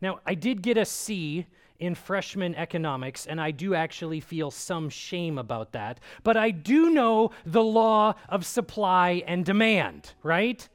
Now, 0.00 0.20
I 0.26 0.34
did 0.34 0.62
get 0.62 0.76
a 0.76 0.84
C 0.84 1.46
in 1.78 1.94
freshman 1.94 2.54
economics, 2.56 3.26
and 3.26 3.40
I 3.40 3.50
do 3.50 3.74
actually 3.74 4.20
feel 4.20 4.50
some 4.50 4.88
shame 4.88 5.38
about 5.38 5.72
that, 5.72 6.00
but 6.22 6.36
I 6.36 6.50
do 6.50 6.90
know 6.90 7.30
the 7.46 7.62
law 7.62 8.14
of 8.28 8.44
supply 8.44 9.22
and 9.26 9.44
demand, 9.44 10.12
right? 10.22 10.68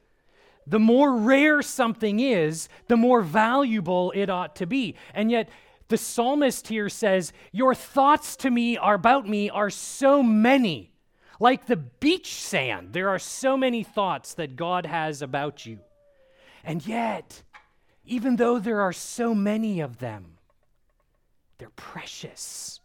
The 0.66 0.78
more 0.78 1.16
rare 1.16 1.62
something 1.62 2.20
is, 2.20 2.68
the 2.88 2.96
more 2.96 3.22
valuable 3.22 4.12
it 4.14 4.30
ought 4.30 4.56
to 4.56 4.66
be. 4.66 4.94
And 5.14 5.30
yet, 5.30 5.48
the 5.90 5.98
psalmist 5.98 6.68
here 6.68 6.88
says, 6.88 7.32
Your 7.52 7.74
thoughts 7.74 8.36
to 8.36 8.50
me 8.50 8.78
are 8.78 8.94
about 8.94 9.28
me 9.28 9.50
are 9.50 9.70
so 9.70 10.22
many. 10.22 10.92
Like 11.38 11.66
the 11.66 11.76
beach 11.76 12.34
sand, 12.34 12.92
there 12.92 13.08
are 13.08 13.18
so 13.18 13.56
many 13.56 13.82
thoughts 13.82 14.34
that 14.34 14.56
God 14.56 14.86
has 14.86 15.20
about 15.20 15.66
you. 15.66 15.80
And 16.64 16.86
yet, 16.86 17.42
even 18.04 18.36
though 18.36 18.58
there 18.58 18.80
are 18.80 18.92
so 18.92 19.34
many 19.34 19.80
of 19.80 19.98
them, 19.98 20.38
they're 21.58 21.70
precious, 21.70 22.80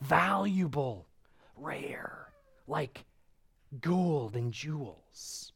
valuable, 0.00 1.06
rare, 1.56 2.28
like 2.68 3.04
gold 3.80 4.36
and 4.36 4.52
jewels. 4.52 5.53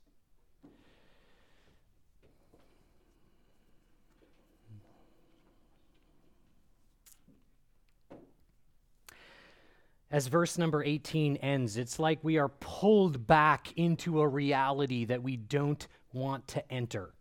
As 10.10 10.26
verse 10.26 10.56
number 10.56 10.82
18 10.82 11.36
ends, 11.36 11.76
it's 11.76 11.98
like 11.98 12.18
we 12.22 12.38
are 12.38 12.48
pulled 12.48 13.26
back 13.26 13.72
into 13.76 14.20
a 14.20 14.28
reality 14.28 15.04
that 15.04 15.22
we 15.22 15.36
don't 15.36 15.86
want 16.12 16.48
to 16.48 16.72
enter. 16.72 17.12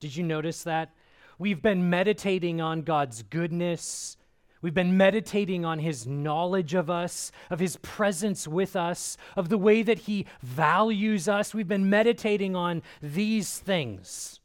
Did 0.00 0.16
you 0.16 0.24
notice 0.24 0.64
that? 0.64 0.92
We've 1.38 1.62
been 1.62 1.88
meditating 1.90 2.60
on 2.60 2.82
God's 2.82 3.22
goodness. 3.22 4.16
We've 4.62 4.74
been 4.74 4.96
meditating 4.96 5.64
on 5.64 5.78
his 5.78 6.06
knowledge 6.06 6.74
of 6.74 6.90
us, 6.90 7.30
of 7.50 7.60
his 7.60 7.76
presence 7.76 8.48
with 8.48 8.74
us, 8.74 9.16
of 9.36 9.48
the 9.48 9.58
way 9.58 9.82
that 9.82 10.00
he 10.00 10.26
values 10.42 11.28
us. 11.28 11.54
We've 11.54 11.68
been 11.68 11.90
meditating 11.90 12.56
on 12.56 12.82
these 13.00 13.58
things. 13.58 14.40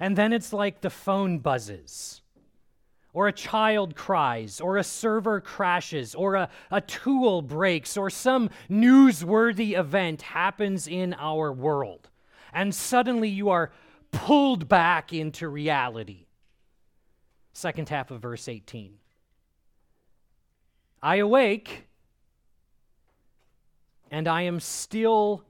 And 0.00 0.16
then 0.16 0.32
it's 0.32 0.52
like 0.52 0.80
the 0.80 0.90
phone 0.90 1.38
buzzes 1.38 2.22
or 3.16 3.28
a 3.28 3.32
child 3.32 3.96
cries, 3.96 4.60
or 4.60 4.76
a 4.76 4.84
server 4.84 5.40
crashes, 5.40 6.14
or 6.14 6.34
a, 6.34 6.50
a 6.70 6.82
tool 6.82 7.40
breaks, 7.40 7.96
or 7.96 8.10
some 8.10 8.50
newsworthy 8.68 9.74
event 9.74 10.20
happens 10.20 10.86
in 10.86 11.14
our 11.14 11.50
world. 11.50 12.10
And 12.52 12.74
suddenly 12.74 13.30
you 13.30 13.48
are 13.48 13.72
pulled 14.10 14.68
back 14.68 15.14
into 15.14 15.48
reality. 15.48 16.26
Second 17.54 17.88
half 17.88 18.10
of 18.10 18.20
verse 18.20 18.48
18. 18.48 18.98
I 21.02 21.16
awake, 21.16 21.86
and 24.10 24.28
I 24.28 24.42
am 24.42 24.60
still 24.60 25.42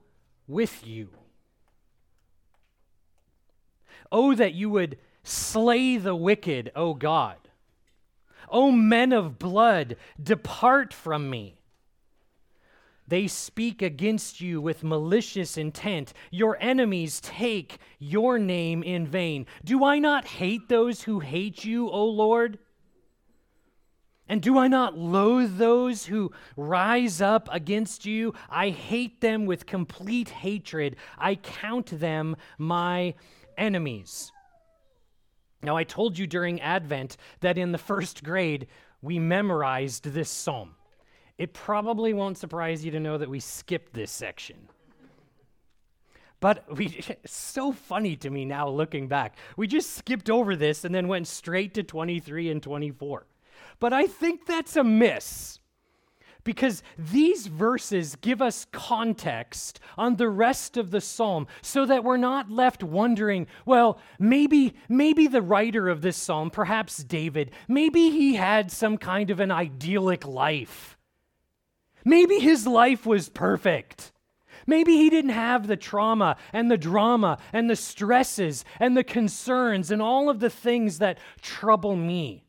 with 0.47 0.87
you. 0.87 1.09
Oh, 4.09 4.33
that 4.35 4.53
you 4.53 4.69
would 4.69 4.97
slay 5.21 5.97
the 5.97 6.15
wicked, 6.15 6.71
O 6.73 6.93
God 6.93 7.35
O 8.49 8.71
men 8.71 9.11
of 9.11 9.39
blood, 9.39 9.97
depart 10.21 10.93
from 10.93 11.29
me. 11.29 11.57
They 13.07 13.27
speak 13.27 13.81
against 13.81 14.41
you 14.41 14.59
with 14.59 14.83
malicious 14.83 15.57
intent. 15.57 16.13
Your 16.29 16.57
enemies 16.59 17.21
take 17.21 17.77
your 17.99 18.37
name 18.37 18.83
in 18.83 19.07
vain. 19.07 19.45
Do 19.63 19.85
I 19.85 19.99
not 19.99 20.25
hate 20.25 20.67
those 20.67 21.03
who 21.03 21.21
hate 21.21 21.63
you, 21.63 21.89
O 21.89 22.05
Lord? 22.05 22.59
And 24.27 24.41
do 24.41 24.57
I 24.57 24.67
not 24.67 24.97
loathe 24.97 25.57
those 25.57 26.05
who 26.07 26.33
rise 26.57 27.21
up 27.21 27.47
against 27.49 28.05
you? 28.05 28.33
I 28.49 28.69
hate 28.71 29.21
them 29.21 29.45
with 29.45 29.65
complete 29.65 30.29
hatred. 30.29 30.97
I 31.17 31.35
count 31.35 31.97
them 31.99 32.35
my 32.57 33.13
enemies. 33.57 34.33
Now, 35.61 35.75
I 35.75 35.83
told 35.83 36.17
you 36.17 36.27
during 36.27 36.61
Advent 36.61 37.17
that 37.39 37.57
in 37.57 37.71
the 37.71 37.77
first 37.77 38.23
grade 38.23 38.67
we 39.01 39.19
memorized 39.19 40.05
this 40.05 40.29
psalm. 40.29 40.75
It 41.37 41.53
probably 41.53 42.13
won't 42.13 42.37
surprise 42.37 42.83
you 42.83 42.91
to 42.91 42.99
know 42.99 43.17
that 43.17 43.29
we 43.29 43.39
skipped 43.39 43.93
this 43.93 44.11
section. 44.11 44.69
But 46.39 46.75
we, 46.75 46.99
so 47.25 47.71
funny 47.71 48.15
to 48.17 48.29
me 48.29 48.45
now 48.45 48.69
looking 48.69 49.07
back. 49.07 49.37
We 49.55 49.67
just 49.67 49.95
skipped 49.95 50.29
over 50.29 50.55
this 50.55 50.83
and 50.83 50.93
then 50.93 51.07
went 51.07 51.27
straight 51.27 51.73
to 51.75 51.83
23 51.83 52.49
and 52.49 52.61
24. 52.61 53.27
But 53.79 53.93
I 53.93 54.07
think 54.07 54.45
that's 54.45 54.75
a 54.75 54.83
miss 54.83 55.59
because 56.47 56.81
these 56.97 57.47
verses 57.47 58.15
give 58.15 58.41
us 58.41 58.67
context 58.71 59.81
on 59.97 60.15
the 60.15 60.29
rest 60.29 60.77
of 60.77 60.91
the 60.91 61.01
psalm 61.01 61.45
so 61.61 61.85
that 61.85 62.05
we're 62.05 62.15
not 62.15 62.49
left 62.49 62.81
wondering, 62.81 63.47
well, 63.65 63.99
maybe 64.17 64.73
maybe 64.87 65.27
the 65.27 65.41
writer 65.41 65.89
of 65.89 66.01
this 66.01 66.15
psalm, 66.15 66.49
perhaps 66.49 67.03
David, 67.03 67.51
maybe 67.67 68.11
he 68.11 68.35
had 68.35 68.71
some 68.71 68.97
kind 68.97 69.29
of 69.29 69.41
an 69.41 69.51
idyllic 69.51 70.25
life. 70.25 70.97
Maybe 72.05 72.39
his 72.39 72.65
life 72.65 73.05
was 73.05 73.27
perfect. 73.27 74.13
Maybe 74.65 74.93
he 74.93 75.09
didn't 75.09 75.31
have 75.31 75.67
the 75.67 75.75
trauma 75.75 76.37
and 76.53 76.71
the 76.71 76.77
drama 76.77 77.39
and 77.51 77.69
the 77.69 77.75
stresses 77.75 78.63
and 78.79 78.95
the 78.95 79.03
concerns 79.03 79.91
and 79.91 80.01
all 80.01 80.29
of 80.29 80.39
the 80.39 80.49
things 80.49 80.99
that 80.99 81.17
trouble 81.41 81.97
me. 81.97 82.45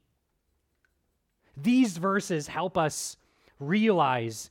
These 1.56 1.96
verses 1.96 2.46
help 2.46 2.78
us 2.78 3.16
realize 3.58 4.50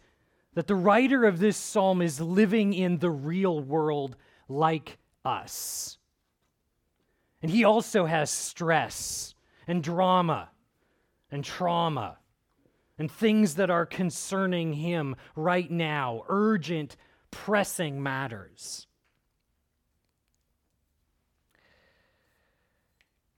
that 0.53 0.67
the 0.67 0.75
writer 0.75 1.25
of 1.25 1.39
this 1.39 1.57
psalm 1.57 2.01
is 2.01 2.19
living 2.19 2.73
in 2.73 2.97
the 2.97 3.11
real 3.11 3.59
world 3.59 4.15
like 4.49 4.97
us. 5.23 5.97
And 7.41 7.51
he 7.51 7.63
also 7.63 8.05
has 8.05 8.31
stress 8.31 9.35
and 9.67 9.83
drama 9.83 10.49
and 11.31 11.43
trauma 11.43 12.17
and 12.97 13.11
things 13.11 13.55
that 13.55 13.69
are 13.69 13.85
concerning 13.85 14.73
him 14.73 15.15
right 15.35 15.69
now, 15.69 16.23
urgent, 16.27 16.95
pressing 17.29 18.01
matters. 18.01 18.87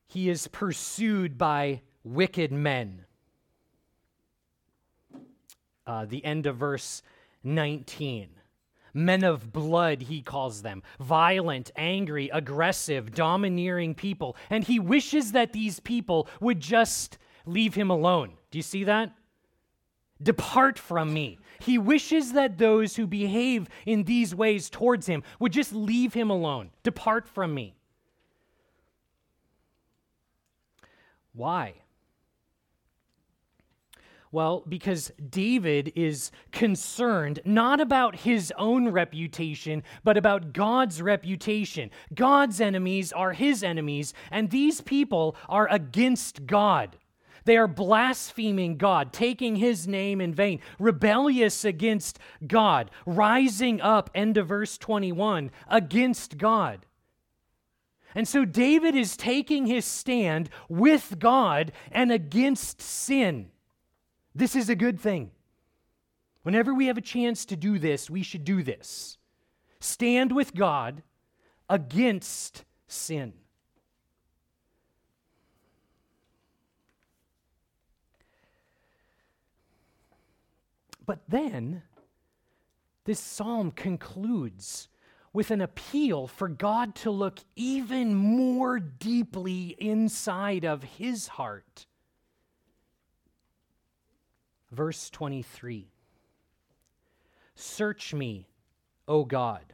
He 0.07 0.29
is 0.29 0.47
pursued 0.47 1.37
by 1.37 1.81
wicked 2.03 2.51
men 2.51 3.05
uh, 5.89 6.05
the 6.05 6.23
end 6.23 6.45
of 6.45 6.55
verse 6.55 7.01
19. 7.43 8.29
Men 8.93 9.23
of 9.23 9.51
blood, 9.51 10.03
he 10.03 10.21
calls 10.21 10.61
them. 10.61 10.83
Violent, 10.99 11.71
angry, 11.75 12.29
aggressive, 12.31 13.11
domineering 13.11 13.95
people. 13.95 14.35
And 14.51 14.63
he 14.63 14.79
wishes 14.79 15.31
that 15.31 15.51
these 15.51 15.79
people 15.79 16.27
would 16.39 16.59
just 16.59 17.17
leave 17.47 17.73
him 17.73 17.89
alone. 17.89 18.33
Do 18.51 18.59
you 18.59 18.63
see 18.63 18.83
that? 18.83 19.13
Depart 20.21 20.77
from 20.77 21.11
me. 21.11 21.39
He 21.59 21.79
wishes 21.79 22.33
that 22.33 22.59
those 22.59 22.95
who 22.95 23.07
behave 23.07 23.67
in 23.87 24.03
these 24.03 24.35
ways 24.35 24.69
towards 24.69 25.07
him 25.07 25.23
would 25.39 25.53
just 25.53 25.73
leave 25.73 26.13
him 26.13 26.29
alone. 26.29 26.69
Depart 26.83 27.27
from 27.27 27.53
me. 27.55 27.75
Why? 31.33 31.73
Well, 34.31 34.63
because 34.67 35.11
David 35.29 35.91
is 35.95 36.31
concerned 36.51 37.39
not 37.45 37.81
about 37.81 38.17
his 38.17 38.53
own 38.57 38.89
reputation, 38.89 39.81
but 40.03 40.17
about 40.17 40.53
God's 40.53 41.01
reputation. 41.01 41.89
God's 42.13 42.61
enemies 42.61 43.11
are 43.11 43.33
his 43.33 43.63
enemies, 43.63 44.13
and 44.29 44.51
these 44.51 44.81
people 44.81 45.35
are 45.47 45.67
against 45.71 46.45
God. 46.45 46.97
They 47.45 47.57
are 47.57 47.67
blaspheming 47.67 48.77
God, 48.77 49.11
taking 49.11 49.55
his 49.55 49.87
name 49.87 50.21
in 50.21 50.35
vain, 50.35 50.59
rebellious 50.77 51.65
against 51.65 52.19
God, 52.45 52.91
rising 53.07 53.81
up, 53.81 54.11
end 54.13 54.37
of 54.37 54.49
verse 54.49 54.77
21, 54.77 55.49
against 55.67 56.37
God. 56.37 56.85
And 58.13 58.27
so 58.27 58.45
David 58.45 58.93
is 58.93 59.17
taking 59.17 59.65
his 59.65 59.85
stand 59.85 60.51
with 60.67 61.17
God 61.17 61.71
and 61.91 62.11
against 62.11 62.81
sin. 62.81 63.49
This 64.39 64.55
is 64.55 64.69
a 64.69 64.75
good 64.75 65.01
thing. 65.01 65.31
Whenever 66.43 66.73
we 66.73 66.85
have 66.85 66.97
a 66.97 67.01
chance 67.01 67.43
to 67.43 67.57
do 67.57 67.77
this, 67.77 68.09
we 68.09 68.23
should 68.23 68.45
do 68.45 68.63
this. 68.63 69.17
Stand 69.81 70.31
with 70.31 70.55
God 70.55 71.03
against 71.69 72.63
sin. 72.87 73.33
But 81.05 81.19
then, 81.27 81.83
this 83.03 83.19
psalm 83.19 83.71
concludes 83.71 84.87
with 85.33 85.51
an 85.51 85.59
appeal 85.59 86.27
for 86.27 86.47
God 86.47 86.95
to 86.95 87.11
look 87.11 87.39
even 87.57 88.15
more 88.15 88.79
deeply 88.79 89.75
inside 89.77 90.63
of 90.63 90.83
his 90.83 91.27
heart 91.27 91.87
Verse 94.71 95.09
23 95.09 95.87
Search 97.55 98.13
me, 98.13 98.47
O 99.07 99.25
God, 99.25 99.73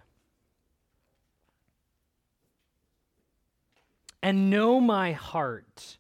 and 4.24 4.50
know 4.50 4.80
my 4.80 5.12
heart. 5.12 5.98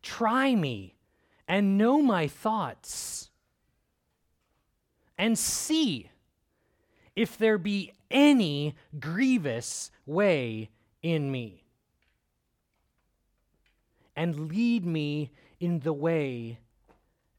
Try 0.00 0.54
me 0.54 0.94
and 1.46 1.76
know 1.76 2.00
my 2.00 2.28
thoughts, 2.28 3.30
and 5.18 5.36
see 5.36 6.10
if 7.16 7.36
there 7.36 7.58
be 7.58 7.92
any 8.10 8.76
grievous 8.98 9.90
way 10.06 10.70
in 11.02 11.30
me, 11.32 11.64
and 14.14 14.48
lead 14.48 14.86
me 14.86 15.32
in 15.58 15.80
the 15.80 15.92
way 15.92 16.58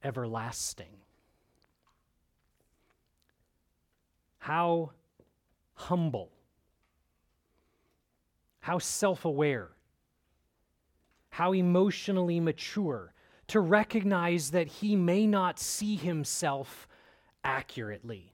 everlasting. 0.03 0.97
How 4.39 4.91
humble, 5.73 6.31
how 8.61 8.79
self 8.79 9.25
aware, 9.25 9.69
how 11.29 11.53
emotionally 11.53 12.39
mature 12.39 13.13
to 13.47 13.59
recognize 13.59 14.51
that 14.51 14.67
he 14.67 14.95
may 14.95 15.25
not 15.25 15.59
see 15.59 15.95
himself 15.95 16.87
accurately. 17.43 18.33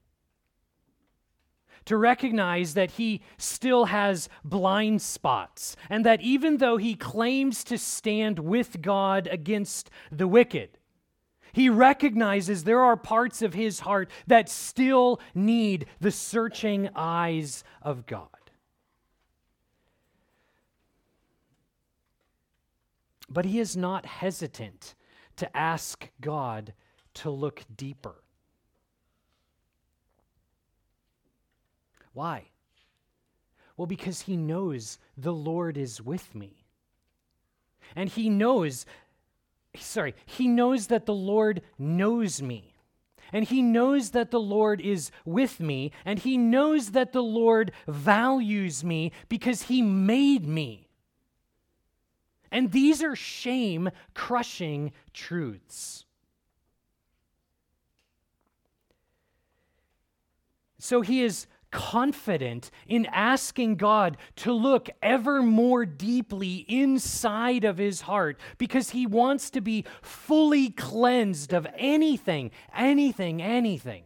To 1.86 1.98
recognize 1.98 2.74
that 2.74 2.92
he 2.92 3.22
still 3.38 3.86
has 3.86 4.28
blind 4.44 5.02
spots, 5.02 5.76
and 5.90 6.06
that 6.06 6.22
even 6.22 6.58
though 6.58 6.78
he 6.78 6.96
claims 6.96 7.64
to 7.66 7.78
stand 7.78 8.40
with 8.40 8.82
God 8.82 9.28
against 9.32 9.90
the 10.12 10.28
wicked, 10.28 10.78
he 11.56 11.70
recognizes 11.70 12.66
there 12.66 12.82
are 12.82 12.98
parts 12.98 13.42
of 13.42 13.54
his 13.54 13.80
heart 13.80 14.10
that 14.28 14.50
still 14.50 15.22
need 15.34 15.86
the 16.02 16.12
searching 16.12 16.90
eyes 16.98 17.64
of 17.82 18.06
God. 18.06 18.28
But 23.30 23.46
he 23.46 23.62
is 23.62 23.78
not 23.78 24.06
hesitant 24.06 24.96
to 25.38 25.56
ask 25.56 26.10
God 26.20 26.74
to 27.14 27.30
look 27.30 27.64
deeper. 27.74 28.16
Why? 32.12 32.50
Well, 33.78 33.88
because 33.88 34.24
he 34.24 34.36
knows 34.36 35.00
the 35.16 35.32
Lord 35.32 35.78
is 35.78 36.02
with 36.02 36.36
me. 36.36 36.66
And 37.96 38.10
he 38.10 38.30
knows, 38.30 38.86
sorry, 39.76 40.16
he 40.26 40.48
knows 40.48 40.88
that 40.88 41.06
the 41.06 41.14
Lord 41.14 41.62
knows 41.78 42.42
me. 42.42 42.74
And 43.34 43.46
he 43.46 43.62
knows 43.62 44.12
that 44.12 44.32
the 44.32 44.40
Lord 44.40 44.80
is 44.80 45.12
with 45.26 45.60
me. 45.60 45.92
And 46.06 46.20
he 46.20 46.38
knows 46.38 46.92
that 46.92 47.12
the 47.12 47.24
Lord 47.24 47.72
values 47.88 48.84
me 48.84 49.12
because 49.30 49.64
he 49.64 49.82
made 49.82 50.48
me. 50.48 50.88
And 52.52 52.72
these 52.72 53.04
are 53.04 53.16
shame 53.16 53.90
crushing 54.14 54.94
truths. 55.14 56.06
So 60.80 61.02
he 61.02 61.24
is 61.24 61.48
confident 61.76 62.72
in 62.88 63.06
asking 63.08 63.76
God 63.76 64.16
to 64.38 64.54
look 64.54 64.90
ever 65.04 65.42
more 65.42 65.86
deeply 65.86 66.66
inside 66.70 67.66
of 67.66 67.78
his 67.78 68.00
heart 68.02 68.40
because 68.58 68.92
he 68.92 69.06
wants 69.06 69.50
to 69.50 69.60
be 69.60 69.84
fully 70.02 70.70
cleansed 70.70 71.52
of 71.52 71.68
anything, 71.78 72.52
anything, 72.74 73.42
anything 73.42 74.06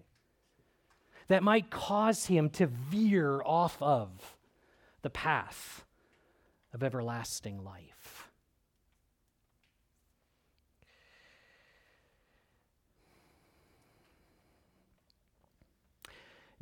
that 1.27 1.43
might 1.43 1.69
cause 1.69 2.25
him 2.25 2.49
to 2.49 2.65
veer 2.65 3.39
off 3.45 3.79
of 3.83 4.35
the 5.03 5.11
path 5.11 5.85
of 6.73 6.81
everlasting 6.81 7.63
life. 7.63 7.98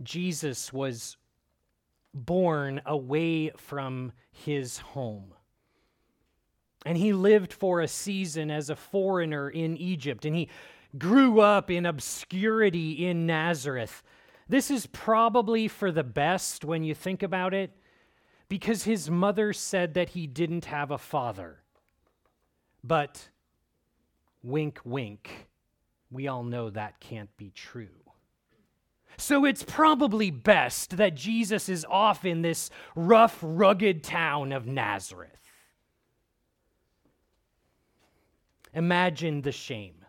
Jesus 0.03 0.71
was 0.71 1.17
born 2.13 2.81
away 2.85 3.51
from 3.57 4.11
his 4.31 4.77
home. 4.77 5.33
And 6.85 6.97
he 6.97 7.13
lived 7.13 7.51
for 7.51 7.81
a 7.81 7.87
season 7.87 8.49
as 8.49 8.69
a 8.69 8.75
foreigner 8.75 9.49
in 9.49 9.75
Egypt, 9.77 10.25
and 10.25 10.35
he 10.35 10.49
grew 10.97 11.41
up 11.41 11.69
in 11.69 11.85
obscurity 11.85 13.05
in 13.05 13.25
Nazareth. 13.25 14.03
This 14.47 14.71
is 14.71 14.85
probably 14.87 15.67
for 15.67 15.91
the 15.91 16.03
best 16.03 16.63
when 16.63 16.83
you 16.83 16.95
think 16.95 17.23
about 17.23 17.53
it, 17.53 17.71
because 18.47 18.83
his 18.83 19.09
mother 19.09 19.51
said 19.51 19.95
that 19.95 20.09
he 20.09 20.27
didn't 20.27 20.65
have 20.65 20.91
a 20.91 20.97
father. 20.97 21.59
But, 22.83 23.29
wink, 24.41 24.79
wink, 24.85 25.49
we 26.09 26.27
all 26.27 26.43
know 26.43 26.69
that 26.69 27.01
can't 27.01 27.35
be 27.35 27.49
true. 27.49 28.06
So 29.17 29.45
it's 29.45 29.63
probably 29.63 30.29
best 30.29 30.97
that 30.97 31.15
Jesus 31.15 31.69
is 31.69 31.85
off 31.89 32.23
in 32.23 32.43
this 32.43 32.69
rough, 32.95 33.39
rugged 33.41 34.03
town 34.03 34.51
of 34.51 34.67
Nazareth. 34.67 35.31
Imagine 38.73 39.41
the 39.41 39.51
shame. 39.51 40.05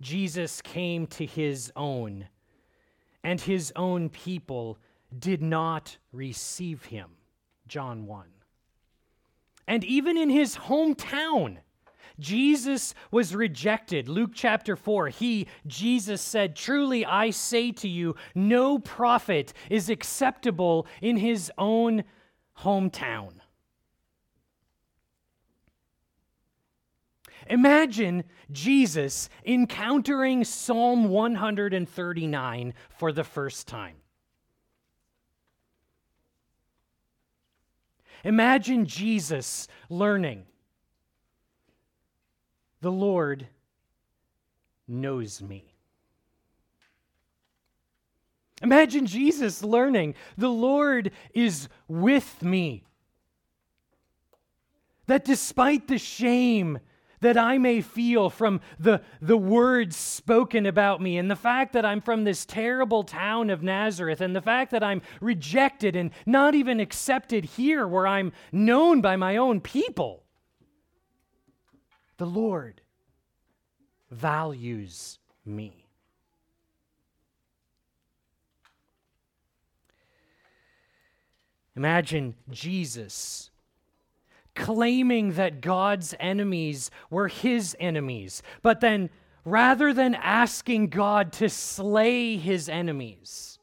Jesus 0.00 0.62
came 0.62 1.08
to 1.08 1.26
his 1.26 1.72
own, 1.74 2.28
and 3.24 3.40
his 3.40 3.72
own 3.74 4.08
people 4.08 4.78
did 5.18 5.42
not 5.42 5.96
receive 6.12 6.84
him. 6.84 7.10
John 7.66 8.06
1. 8.06 8.26
And 9.66 9.82
even 9.82 10.16
in 10.16 10.30
his 10.30 10.56
hometown, 10.56 11.58
Jesus 12.18 12.94
was 13.10 13.34
rejected. 13.34 14.08
Luke 14.08 14.30
chapter 14.34 14.76
4, 14.76 15.08
he, 15.08 15.46
Jesus 15.66 16.20
said, 16.20 16.56
Truly 16.56 17.04
I 17.04 17.30
say 17.30 17.72
to 17.72 17.88
you, 17.88 18.16
no 18.34 18.78
prophet 18.78 19.52
is 19.70 19.88
acceptable 19.88 20.86
in 21.00 21.16
his 21.16 21.52
own 21.58 22.04
hometown. 22.58 23.34
Imagine 27.48 28.24
Jesus 28.50 29.28
encountering 29.44 30.44
Psalm 30.44 31.08
139 31.08 32.74
for 32.90 33.12
the 33.12 33.24
first 33.24 33.66
time. 33.66 33.96
Imagine 38.24 38.84
Jesus 38.84 39.68
learning 39.88 40.44
the 42.80 42.92
Lord 42.92 43.46
knows 44.86 45.42
me. 45.42 45.74
Imagine 48.62 49.06
Jesus 49.06 49.62
learning, 49.62 50.14
the 50.36 50.48
Lord 50.48 51.12
is 51.32 51.68
with 51.86 52.42
me. 52.42 52.84
That 55.06 55.24
despite 55.24 55.86
the 55.88 55.98
shame 55.98 56.80
that 57.20 57.36
I 57.36 57.58
may 57.58 57.80
feel 57.80 58.30
from 58.30 58.60
the, 58.78 59.02
the 59.20 59.36
words 59.36 59.96
spoken 59.96 60.66
about 60.66 61.00
me, 61.00 61.18
and 61.18 61.30
the 61.30 61.36
fact 61.36 61.72
that 61.72 61.84
I'm 61.84 62.00
from 62.00 62.24
this 62.24 62.44
terrible 62.44 63.02
town 63.02 63.50
of 63.50 63.62
Nazareth, 63.62 64.20
and 64.20 64.36
the 64.36 64.42
fact 64.42 64.70
that 64.70 64.84
I'm 64.84 65.02
rejected 65.20 65.96
and 65.96 66.10
not 66.26 66.54
even 66.54 66.78
accepted 66.78 67.44
here 67.44 67.86
where 67.86 68.06
I'm 68.06 68.32
known 68.52 69.00
by 69.00 69.16
my 69.16 69.36
own 69.36 69.60
people, 69.60 70.22
the 72.18 72.26
Lord 72.26 72.82
values 74.10 75.18
me. 75.44 75.86
Imagine 81.76 82.34
Jesus 82.50 83.50
claiming 84.56 85.34
that 85.34 85.60
God's 85.60 86.12
enemies 86.18 86.90
were 87.08 87.28
his 87.28 87.76
enemies, 87.78 88.42
but 88.62 88.80
then 88.80 89.08
rather 89.44 89.92
than 89.92 90.16
asking 90.16 90.88
God 90.88 91.32
to 91.34 91.48
slay 91.48 92.36
his 92.36 92.68
enemies, 92.68 93.60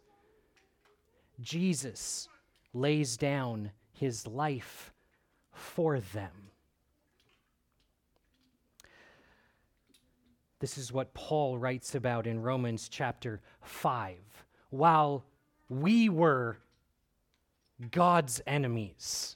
Jesus 1.41 2.29
lays 2.73 3.17
down 3.17 3.71
his 3.91 4.25
life 4.25 4.93
for 5.51 5.99
them. 5.99 6.44
This 10.59 10.77
is 10.77 10.91
what 10.91 11.13
Paul 11.13 11.57
writes 11.57 11.95
about 11.95 12.27
in 12.27 12.41
Romans 12.41 12.87
chapter 12.87 13.41
5. 13.61 14.17
While 14.69 15.25
we 15.67 16.07
were 16.07 16.57
God's 17.91 18.41
enemies, 18.47 19.35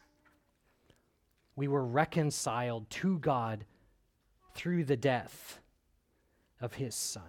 we 1.55 1.67
were 1.67 1.86
reconciled 1.86 2.89
to 2.89 3.19
God 3.19 3.65
through 4.55 4.86
the 4.86 4.95
death 4.95 5.60
of 6.62 6.75
his 6.75 6.95
Son. 6.95 7.23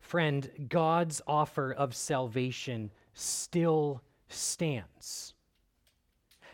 Friend, 0.00 0.50
God's 0.68 1.22
offer 1.28 1.72
of 1.72 1.94
salvation 1.94 2.90
still 3.14 4.02
stands. 4.28 5.34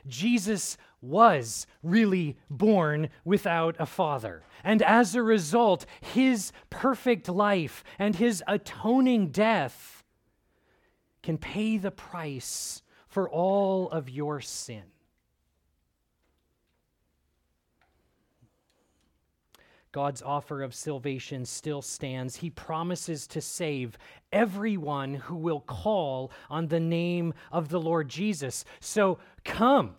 Jesus 0.07 0.77
was 1.00 1.66
really 1.82 2.37
born 2.50 3.09
without 3.24 3.77
a 3.79 3.87
father. 3.87 4.42
And 4.64 4.83
as 4.83 5.14
a 5.14 5.23
result, 5.23 5.87
his 6.00 6.52
perfect 6.71 7.29
life 7.29 7.85
and 7.98 8.16
his 8.16 8.42
atoning 8.46 9.29
death 9.29 10.04
can 11.23 11.38
pay 11.38 11.77
the 11.77 11.90
price 11.90 12.83
for 13.08 13.29
all 13.29 13.90
of 13.90 14.08
your 14.08 14.40
sin. 14.40 14.85
God's 19.96 20.21
offer 20.21 20.62
of 20.62 20.75
salvation 20.75 21.46
still 21.46 21.81
stands. 21.81 22.37
He 22.37 22.50
promises 22.50 23.27
to 23.29 23.40
save 23.40 23.96
everyone 24.31 25.14
who 25.14 25.37
will 25.37 25.60
call 25.60 26.31
on 26.50 26.68
the 26.68 26.81
name 26.81 27.33
of 27.50 27.71
the 27.71 27.81
Lord 27.81 28.10
Jesus. 28.10 28.66
So 28.81 29.18
come. 29.42 29.94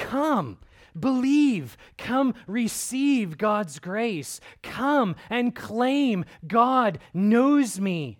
Come. 0.00 0.58
Believe, 0.98 1.76
come 1.96 2.34
receive 2.46 3.38
God's 3.38 3.78
grace. 3.78 4.40
Come 4.62 5.14
and 5.28 5.54
claim 5.54 6.24
God 6.46 6.98
knows 7.14 7.78
me. 7.78 8.18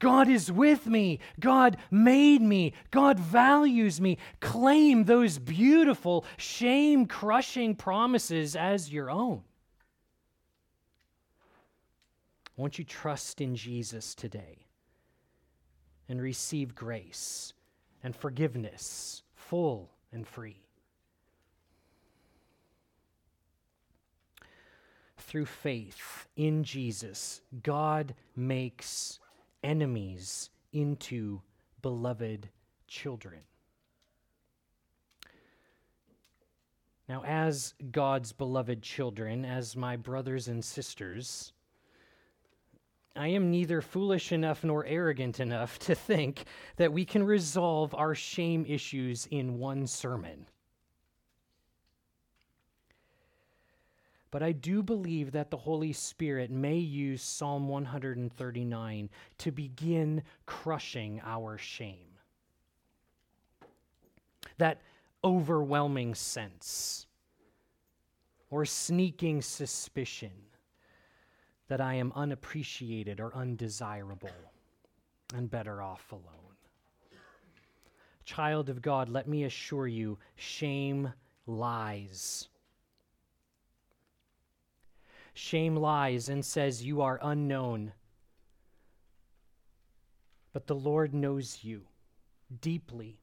God 0.00 0.28
is 0.28 0.50
with 0.50 0.86
me. 0.86 1.20
God 1.38 1.76
made 1.90 2.42
me. 2.42 2.72
God 2.90 3.18
values 3.18 4.00
me. 4.00 4.18
Claim 4.40 5.04
those 5.04 5.38
beautiful, 5.38 6.24
shame 6.36 7.06
crushing 7.06 7.76
promises 7.76 8.56
as 8.56 8.92
your 8.92 9.08
own. 9.10 9.42
Won't 12.56 12.78
you 12.78 12.84
trust 12.84 13.40
in 13.40 13.56
Jesus 13.56 14.14
today 14.14 14.66
and 16.08 16.20
receive 16.20 16.74
grace 16.74 17.52
and 18.02 18.14
forgiveness, 18.14 19.22
full 19.34 19.90
and 20.12 20.26
free? 20.26 20.63
Through 25.34 25.46
faith 25.46 26.28
in 26.36 26.62
Jesus, 26.62 27.40
God 27.64 28.14
makes 28.36 29.18
enemies 29.64 30.50
into 30.72 31.42
beloved 31.82 32.50
children. 32.86 33.40
Now, 37.08 37.24
as 37.24 37.74
God's 37.90 38.30
beloved 38.30 38.80
children, 38.80 39.44
as 39.44 39.74
my 39.74 39.96
brothers 39.96 40.46
and 40.46 40.64
sisters, 40.64 41.52
I 43.16 43.26
am 43.26 43.50
neither 43.50 43.80
foolish 43.80 44.30
enough 44.30 44.62
nor 44.62 44.86
arrogant 44.86 45.40
enough 45.40 45.80
to 45.80 45.96
think 45.96 46.44
that 46.76 46.92
we 46.92 47.04
can 47.04 47.24
resolve 47.24 47.92
our 47.92 48.14
shame 48.14 48.64
issues 48.68 49.26
in 49.32 49.58
one 49.58 49.88
sermon. 49.88 50.46
But 54.34 54.42
I 54.42 54.50
do 54.50 54.82
believe 54.82 55.30
that 55.30 55.52
the 55.52 55.56
Holy 55.56 55.92
Spirit 55.92 56.50
may 56.50 56.74
use 56.78 57.22
Psalm 57.22 57.68
139 57.68 59.08
to 59.38 59.52
begin 59.52 60.24
crushing 60.44 61.22
our 61.24 61.56
shame. 61.56 62.18
That 64.58 64.80
overwhelming 65.22 66.16
sense 66.16 67.06
or 68.50 68.64
sneaking 68.64 69.40
suspicion 69.40 70.32
that 71.68 71.80
I 71.80 71.94
am 71.94 72.12
unappreciated 72.16 73.20
or 73.20 73.32
undesirable 73.36 74.34
and 75.32 75.48
better 75.48 75.80
off 75.80 76.10
alone. 76.10 76.56
Child 78.24 78.68
of 78.68 78.82
God, 78.82 79.08
let 79.08 79.28
me 79.28 79.44
assure 79.44 79.86
you, 79.86 80.18
shame 80.34 81.12
lies. 81.46 82.48
Shame 85.34 85.76
lies 85.76 86.28
and 86.28 86.44
says 86.44 86.84
you 86.84 87.02
are 87.02 87.18
unknown. 87.20 87.92
But 90.52 90.68
the 90.68 90.76
Lord 90.76 91.12
knows 91.12 91.58
you 91.62 91.82
deeply, 92.60 93.18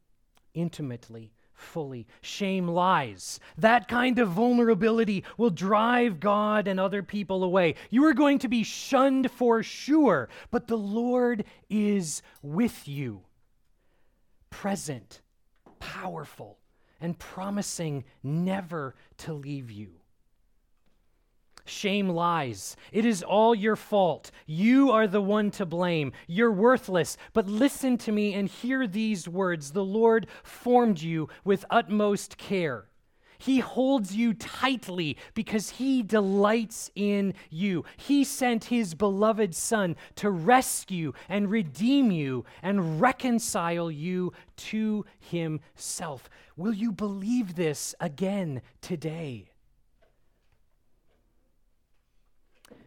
intimately, 0.53 1.31
fully. 1.53 2.07
Shame 2.21 2.67
lies. 2.67 3.39
That 3.57 3.87
kind 3.87 4.19
of 4.19 4.27
vulnerability 4.29 5.23
will 5.37 5.49
drive 5.49 6.19
God 6.19 6.67
and 6.67 6.79
other 6.79 7.01
people 7.01 7.43
away. 7.43 7.75
You 7.89 8.03
are 8.05 8.13
going 8.13 8.39
to 8.39 8.49
be 8.49 8.63
shunned 8.63 9.31
for 9.31 9.63
sure, 9.63 10.27
but 10.49 10.67
the 10.67 10.77
Lord 10.77 11.45
is 11.69 12.21
with 12.41 12.87
you, 12.87 13.21
present, 14.49 15.21
powerful, 15.79 16.57
and 16.99 17.17
promising 17.17 18.03
never 18.21 18.95
to 19.19 19.33
leave 19.33 19.71
you. 19.71 20.00
Shame 21.65 22.09
lies. 22.09 22.75
It 22.91 23.05
is 23.05 23.23
all 23.23 23.53
your 23.53 23.75
fault. 23.75 24.31
You 24.45 24.91
are 24.91 25.07
the 25.07 25.21
one 25.21 25.51
to 25.51 25.65
blame. 25.65 26.11
You're 26.27 26.51
worthless. 26.51 27.17
But 27.33 27.47
listen 27.47 27.97
to 27.99 28.11
me 28.11 28.33
and 28.33 28.47
hear 28.47 28.87
these 28.87 29.27
words 29.27 29.71
The 29.71 29.83
Lord 29.83 30.27
formed 30.43 31.01
you 31.01 31.29
with 31.43 31.65
utmost 31.69 32.37
care. 32.37 32.85
He 33.41 33.57
holds 33.57 34.15
you 34.15 34.35
tightly 34.35 35.17
because 35.33 35.71
he 35.71 36.03
delights 36.03 36.91
in 36.93 37.33
you. 37.49 37.85
He 37.97 38.23
sent 38.23 38.65
his 38.65 38.93
beloved 38.93 39.55
Son 39.55 39.95
to 40.17 40.29
rescue 40.29 41.13
and 41.27 41.49
redeem 41.49 42.11
you 42.11 42.45
and 42.61 43.01
reconcile 43.01 43.89
you 43.89 44.31
to 44.57 45.05
himself. 45.17 46.29
Will 46.55 46.73
you 46.73 46.91
believe 46.91 47.55
this 47.55 47.95
again 47.99 48.61
today? 48.79 49.50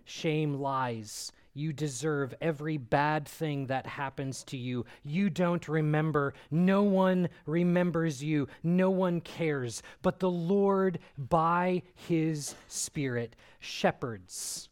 Shame 0.05 0.55
lies. 0.55 1.33
You 1.57 1.73
deserve 1.73 2.35
every 2.41 2.77
bad 2.79 3.29
thing 3.29 3.67
that 3.67 3.87
happens 3.87 4.43
to 4.45 4.57
you. 4.57 4.85
You 5.05 5.31
don't 5.31 5.67
remember. 5.69 6.35
No 6.51 6.83
one 6.83 7.29
remembers 7.47 8.23
you. 8.23 8.49
No 8.65 8.91
one 8.91 9.21
cares. 9.21 9.83
But 10.03 10.19
the 10.19 10.31
Lord, 10.31 10.99
by 11.17 11.83
his 11.95 12.57
Spirit, 12.67 13.37
shepherds 13.61 14.69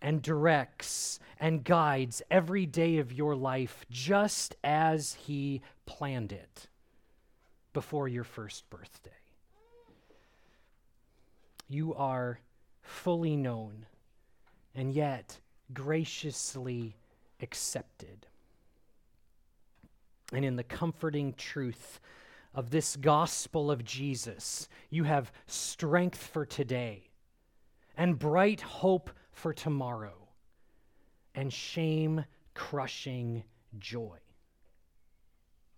and 0.00 0.22
directs 0.22 1.20
and 1.38 1.62
guides 1.62 2.22
every 2.30 2.64
day 2.64 2.98
of 2.98 3.12
your 3.12 3.36
life 3.36 3.84
just 3.90 4.56
as 4.64 5.14
he 5.14 5.60
planned 5.84 6.32
it 6.32 6.68
before 7.74 8.08
your 8.08 8.24
first 8.24 8.68
birthday. 8.70 9.10
You 11.68 11.94
are 11.94 12.40
fully 12.82 13.36
known 13.36 13.84
and 14.74 14.92
yet 14.92 15.38
graciously 15.72 16.96
accepted. 17.40 18.26
And 20.32 20.44
in 20.44 20.56
the 20.56 20.64
comforting 20.64 21.34
truth 21.34 22.00
of 22.54 22.70
this 22.70 22.96
gospel 22.96 23.70
of 23.70 23.84
Jesus, 23.84 24.68
you 24.90 25.04
have 25.04 25.32
strength 25.46 26.18
for 26.18 26.44
today, 26.44 27.10
and 27.96 28.18
bright 28.18 28.60
hope 28.60 29.10
for 29.32 29.52
tomorrow, 29.52 30.28
and 31.34 31.52
shame 31.52 32.24
crushing 32.54 33.44
joy. 33.78 34.18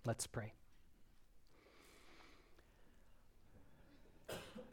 Let's 0.04 0.26
pray. 0.26 0.54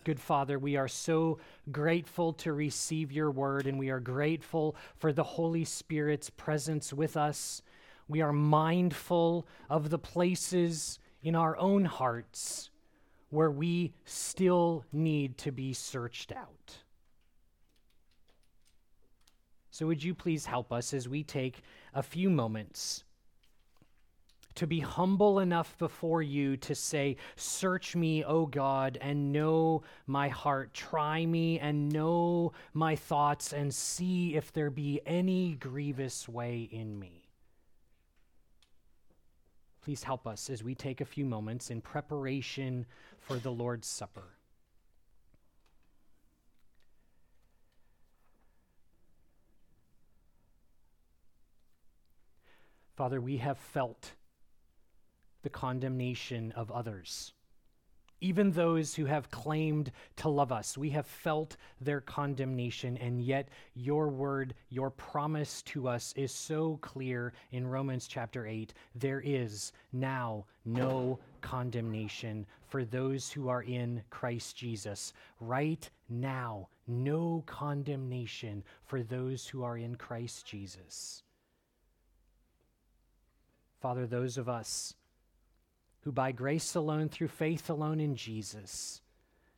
Good 0.07 0.21
Father, 0.21 0.57
we 0.57 0.77
are 0.77 0.87
so 0.87 1.37
grateful 1.69 2.31
to 2.35 2.53
receive 2.53 3.11
your 3.11 3.29
word, 3.29 3.67
and 3.67 3.77
we 3.77 3.89
are 3.89 3.99
grateful 3.99 4.77
for 4.95 5.11
the 5.11 5.25
Holy 5.25 5.65
Spirit's 5.65 6.29
presence 6.29 6.93
with 6.93 7.17
us. 7.17 7.61
We 8.07 8.21
are 8.21 8.31
mindful 8.31 9.45
of 9.69 9.89
the 9.89 9.99
places 9.99 10.99
in 11.21 11.35
our 11.35 11.57
own 11.57 11.83
hearts 11.83 12.69
where 13.31 13.51
we 13.51 13.91
still 14.05 14.85
need 14.93 15.37
to 15.39 15.51
be 15.51 15.73
searched 15.73 16.31
out. 16.31 16.77
So, 19.71 19.87
would 19.87 20.01
you 20.01 20.15
please 20.15 20.45
help 20.45 20.71
us 20.71 20.93
as 20.93 21.09
we 21.09 21.21
take 21.21 21.63
a 21.93 22.01
few 22.01 22.29
moments 22.29 23.03
to 24.57 24.67
be 24.67 24.79
humble 24.79 25.39
enough 25.39 25.77
before 25.77 26.23
you 26.23 26.57
to 26.57 26.73
say, 26.73 27.15
Search 27.35 27.95
me, 27.95 28.23
O 28.23 28.47
God, 28.47 28.97
and 29.01 29.31
know 29.31 29.83
my 30.07 30.29
heart. 30.29 30.73
Try 30.73 31.25
me 31.25 31.59
and 31.59 31.89
know 31.89 32.53
my 32.73 32.95
thoughts, 32.95 33.53
and 33.53 33.73
see 33.73 34.35
if 34.35 34.51
there 34.51 34.71
be 34.71 34.99
any 35.05 35.53
grievous 35.53 36.27
way 36.27 36.67
in 36.71 36.99
me. 36.99 37.29
Please 39.83 40.03
help 40.03 40.27
us 40.27 40.49
as 40.49 40.63
we 40.63 40.73
take 40.73 41.01
a 41.01 41.05
few 41.05 41.23
moments 41.23 41.69
in 41.69 41.79
preparation 41.79 42.87
for 43.19 43.37
the 43.37 43.51
Lord's 43.51 43.87
Supper. 43.87 44.25
Father, 52.95 53.21
we 53.21 53.37
have 53.37 53.59
felt 53.59 54.13
the 55.47 55.51
condemnation 55.51 56.51
of 56.57 56.69
others. 56.71 57.31
Even 58.19 58.51
those 58.51 58.93
who 58.93 59.05
have 59.05 59.31
claimed 59.31 59.93
to 60.17 60.27
love 60.27 60.51
us, 60.51 60.77
we 60.77 60.89
have 60.89 61.05
felt 61.05 61.55
their 61.79 62.01
condemnation, 62.01 62.97
and 62.97 63.21
yet 63.21 63.47
your 63.73 64.09
word, 64.09 64.55
your 64.67 64.89
promise 64.89 65.61
to 65.61 65.87
us 65.87 66.13
is 66.17 66.33
so 66.33 66.79
clear 66.81 67.31
in 67.53 67.65
Romans 67.65 68.09
chapter 68.09 68.45
8. 68.45 68.73
There 68.93 69.21
is 69.23 69.71
now 69.93 70.43
no 70.65 71.17
condemnation 71.39 72.45
for 72.67 72.83
those 72.83 73.31
who 73.31 73.47
are 73.47 73.63
in 73.63 74.03
Christ 74.09 74.57
Jesus. 74.57 75.13
Right 75.39 75.89
now, 76.09 76.67
no 76.87 77.41
condemnation 77.45 78.65
for 78.83 79.01
those 79.01 79.47
who 79.47 79.63
are 79.63 79.77
in 79.77 79.95
Christ 79.95 80.45
Jesus. 80.45 81.23
Father, 83.79 84.05
those 84.05 84.37
of 84.37 84.49
us 84.49 84.93
who 86.07 86.11
by 86.13 86.31
grace 86.31 86.73
alone, 86.75 87.09
through 87.09 87.27
faith 87.27 87.69
alone 87.69 87.99
in 87.99 88.15
Jesus, 88.15 89.01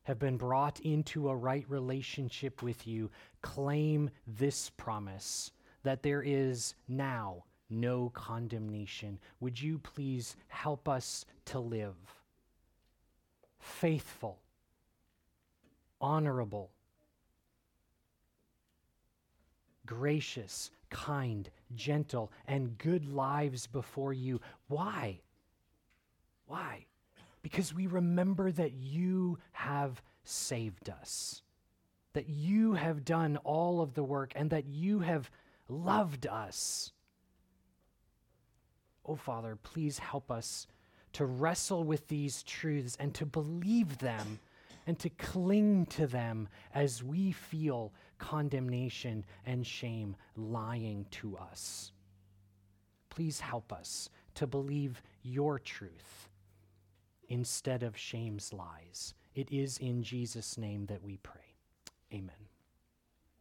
have 0.05 0.17
been 0.17 0.35
brought 0.35 0.79
into 0.79 1.29
a 1.29 1.35
right 1.35 1.63
relationship 1.69 2.63
with 2.63 2.87
you, 2.87 3.11
claim 3.43 4.09
this 4.25 4.71
promise 4.71 5.51
that 5.83 6.01
there 6.01 6.23
is 6.23 6.73
now 6.87 7.43
no 7.69 8.09
condemnation. 8.15 9.19
Would 9.41 9.61
you 9.61 9.77
please 9.77 10.35
help 10.47 10.89
us 10.89 11.23
to 11.45 11.59
live 11.59 11.93
faithful, 13.59 14.39
honorable, 16.01 16.71
gracious, 19.85 20.71
kind, 20.89 21.47
gentle, 21.75 22.31
and 22.47 22.75
good 22.79 23.05
lives 23.05 23.67
before 23.67 24.13
you. 24.13 24.41
Why? 24.67 25.19
Why? 26.49 26.87
Because 27.43 27.75
we 27.75 27.85
remember 27.85 28.51
that 28.51 28.73
you 28.73 29.37
have 29.51 30.01
saved 30.23 30.89
us, 30.89 31.43
that 32.13 32.27
you 32.27 32.73
have 32.73 33.05
done 33.05 33.37
all 33.43 33.81
of 33.81 33.93
the 33.93 34.03
work, 34.03 34.33
and 34.35 34.49
that 34.49 34.65
you 34.65 34.99
have 34.99 35.29
loved 35.67 36.25
us. 36.25 36.91
Oh, 39.05 39.15
Father, 39.15 39.59
please 39.61 39.99
help 39.99 40.31
us 40.31 40.65
to 41.13 41.25
wrestle 41.25 41.83
with 41.83 42.07
these 42.07 42.41
truths 42.41 42.97
and 42.99 43.13
to 43.13 43.27
believe 43.27 43.99
them 43.99 44.39
and 44.87 44.97
to 44.97 45.09
cling 45.09 45.85
to 45.85 46.07
them 46.07 46.47
as 46.73 47.03
we 47.03 47.31
feel 47.31 47.93
condemnation 48.17 49.23
and 49.45 49.67
shame 49.67 50.15
lying 50.35 51.05
to 51.11 51.37
us. 51.37 51.91
Please 53.09 53.39
help 53.39 53.71
us 53.71 54.09
to 54.33 54.47
believe 54.47 55.03
your 55.21 55.59
truth 55.59 56.29
instead 57.29 57.83
of 57.83 57.97
shame's 57.97 58.51
lies. 58.51 59.13
It 59.33 59.51
is 59.51 59.77
in 59.77 60.03
Jesus' 60.03 60.57
name 60.57 60.87
that 60.87 61.03
we 61.03 61.17
pray. 61.17 61.55
Amen. 62.13 62.48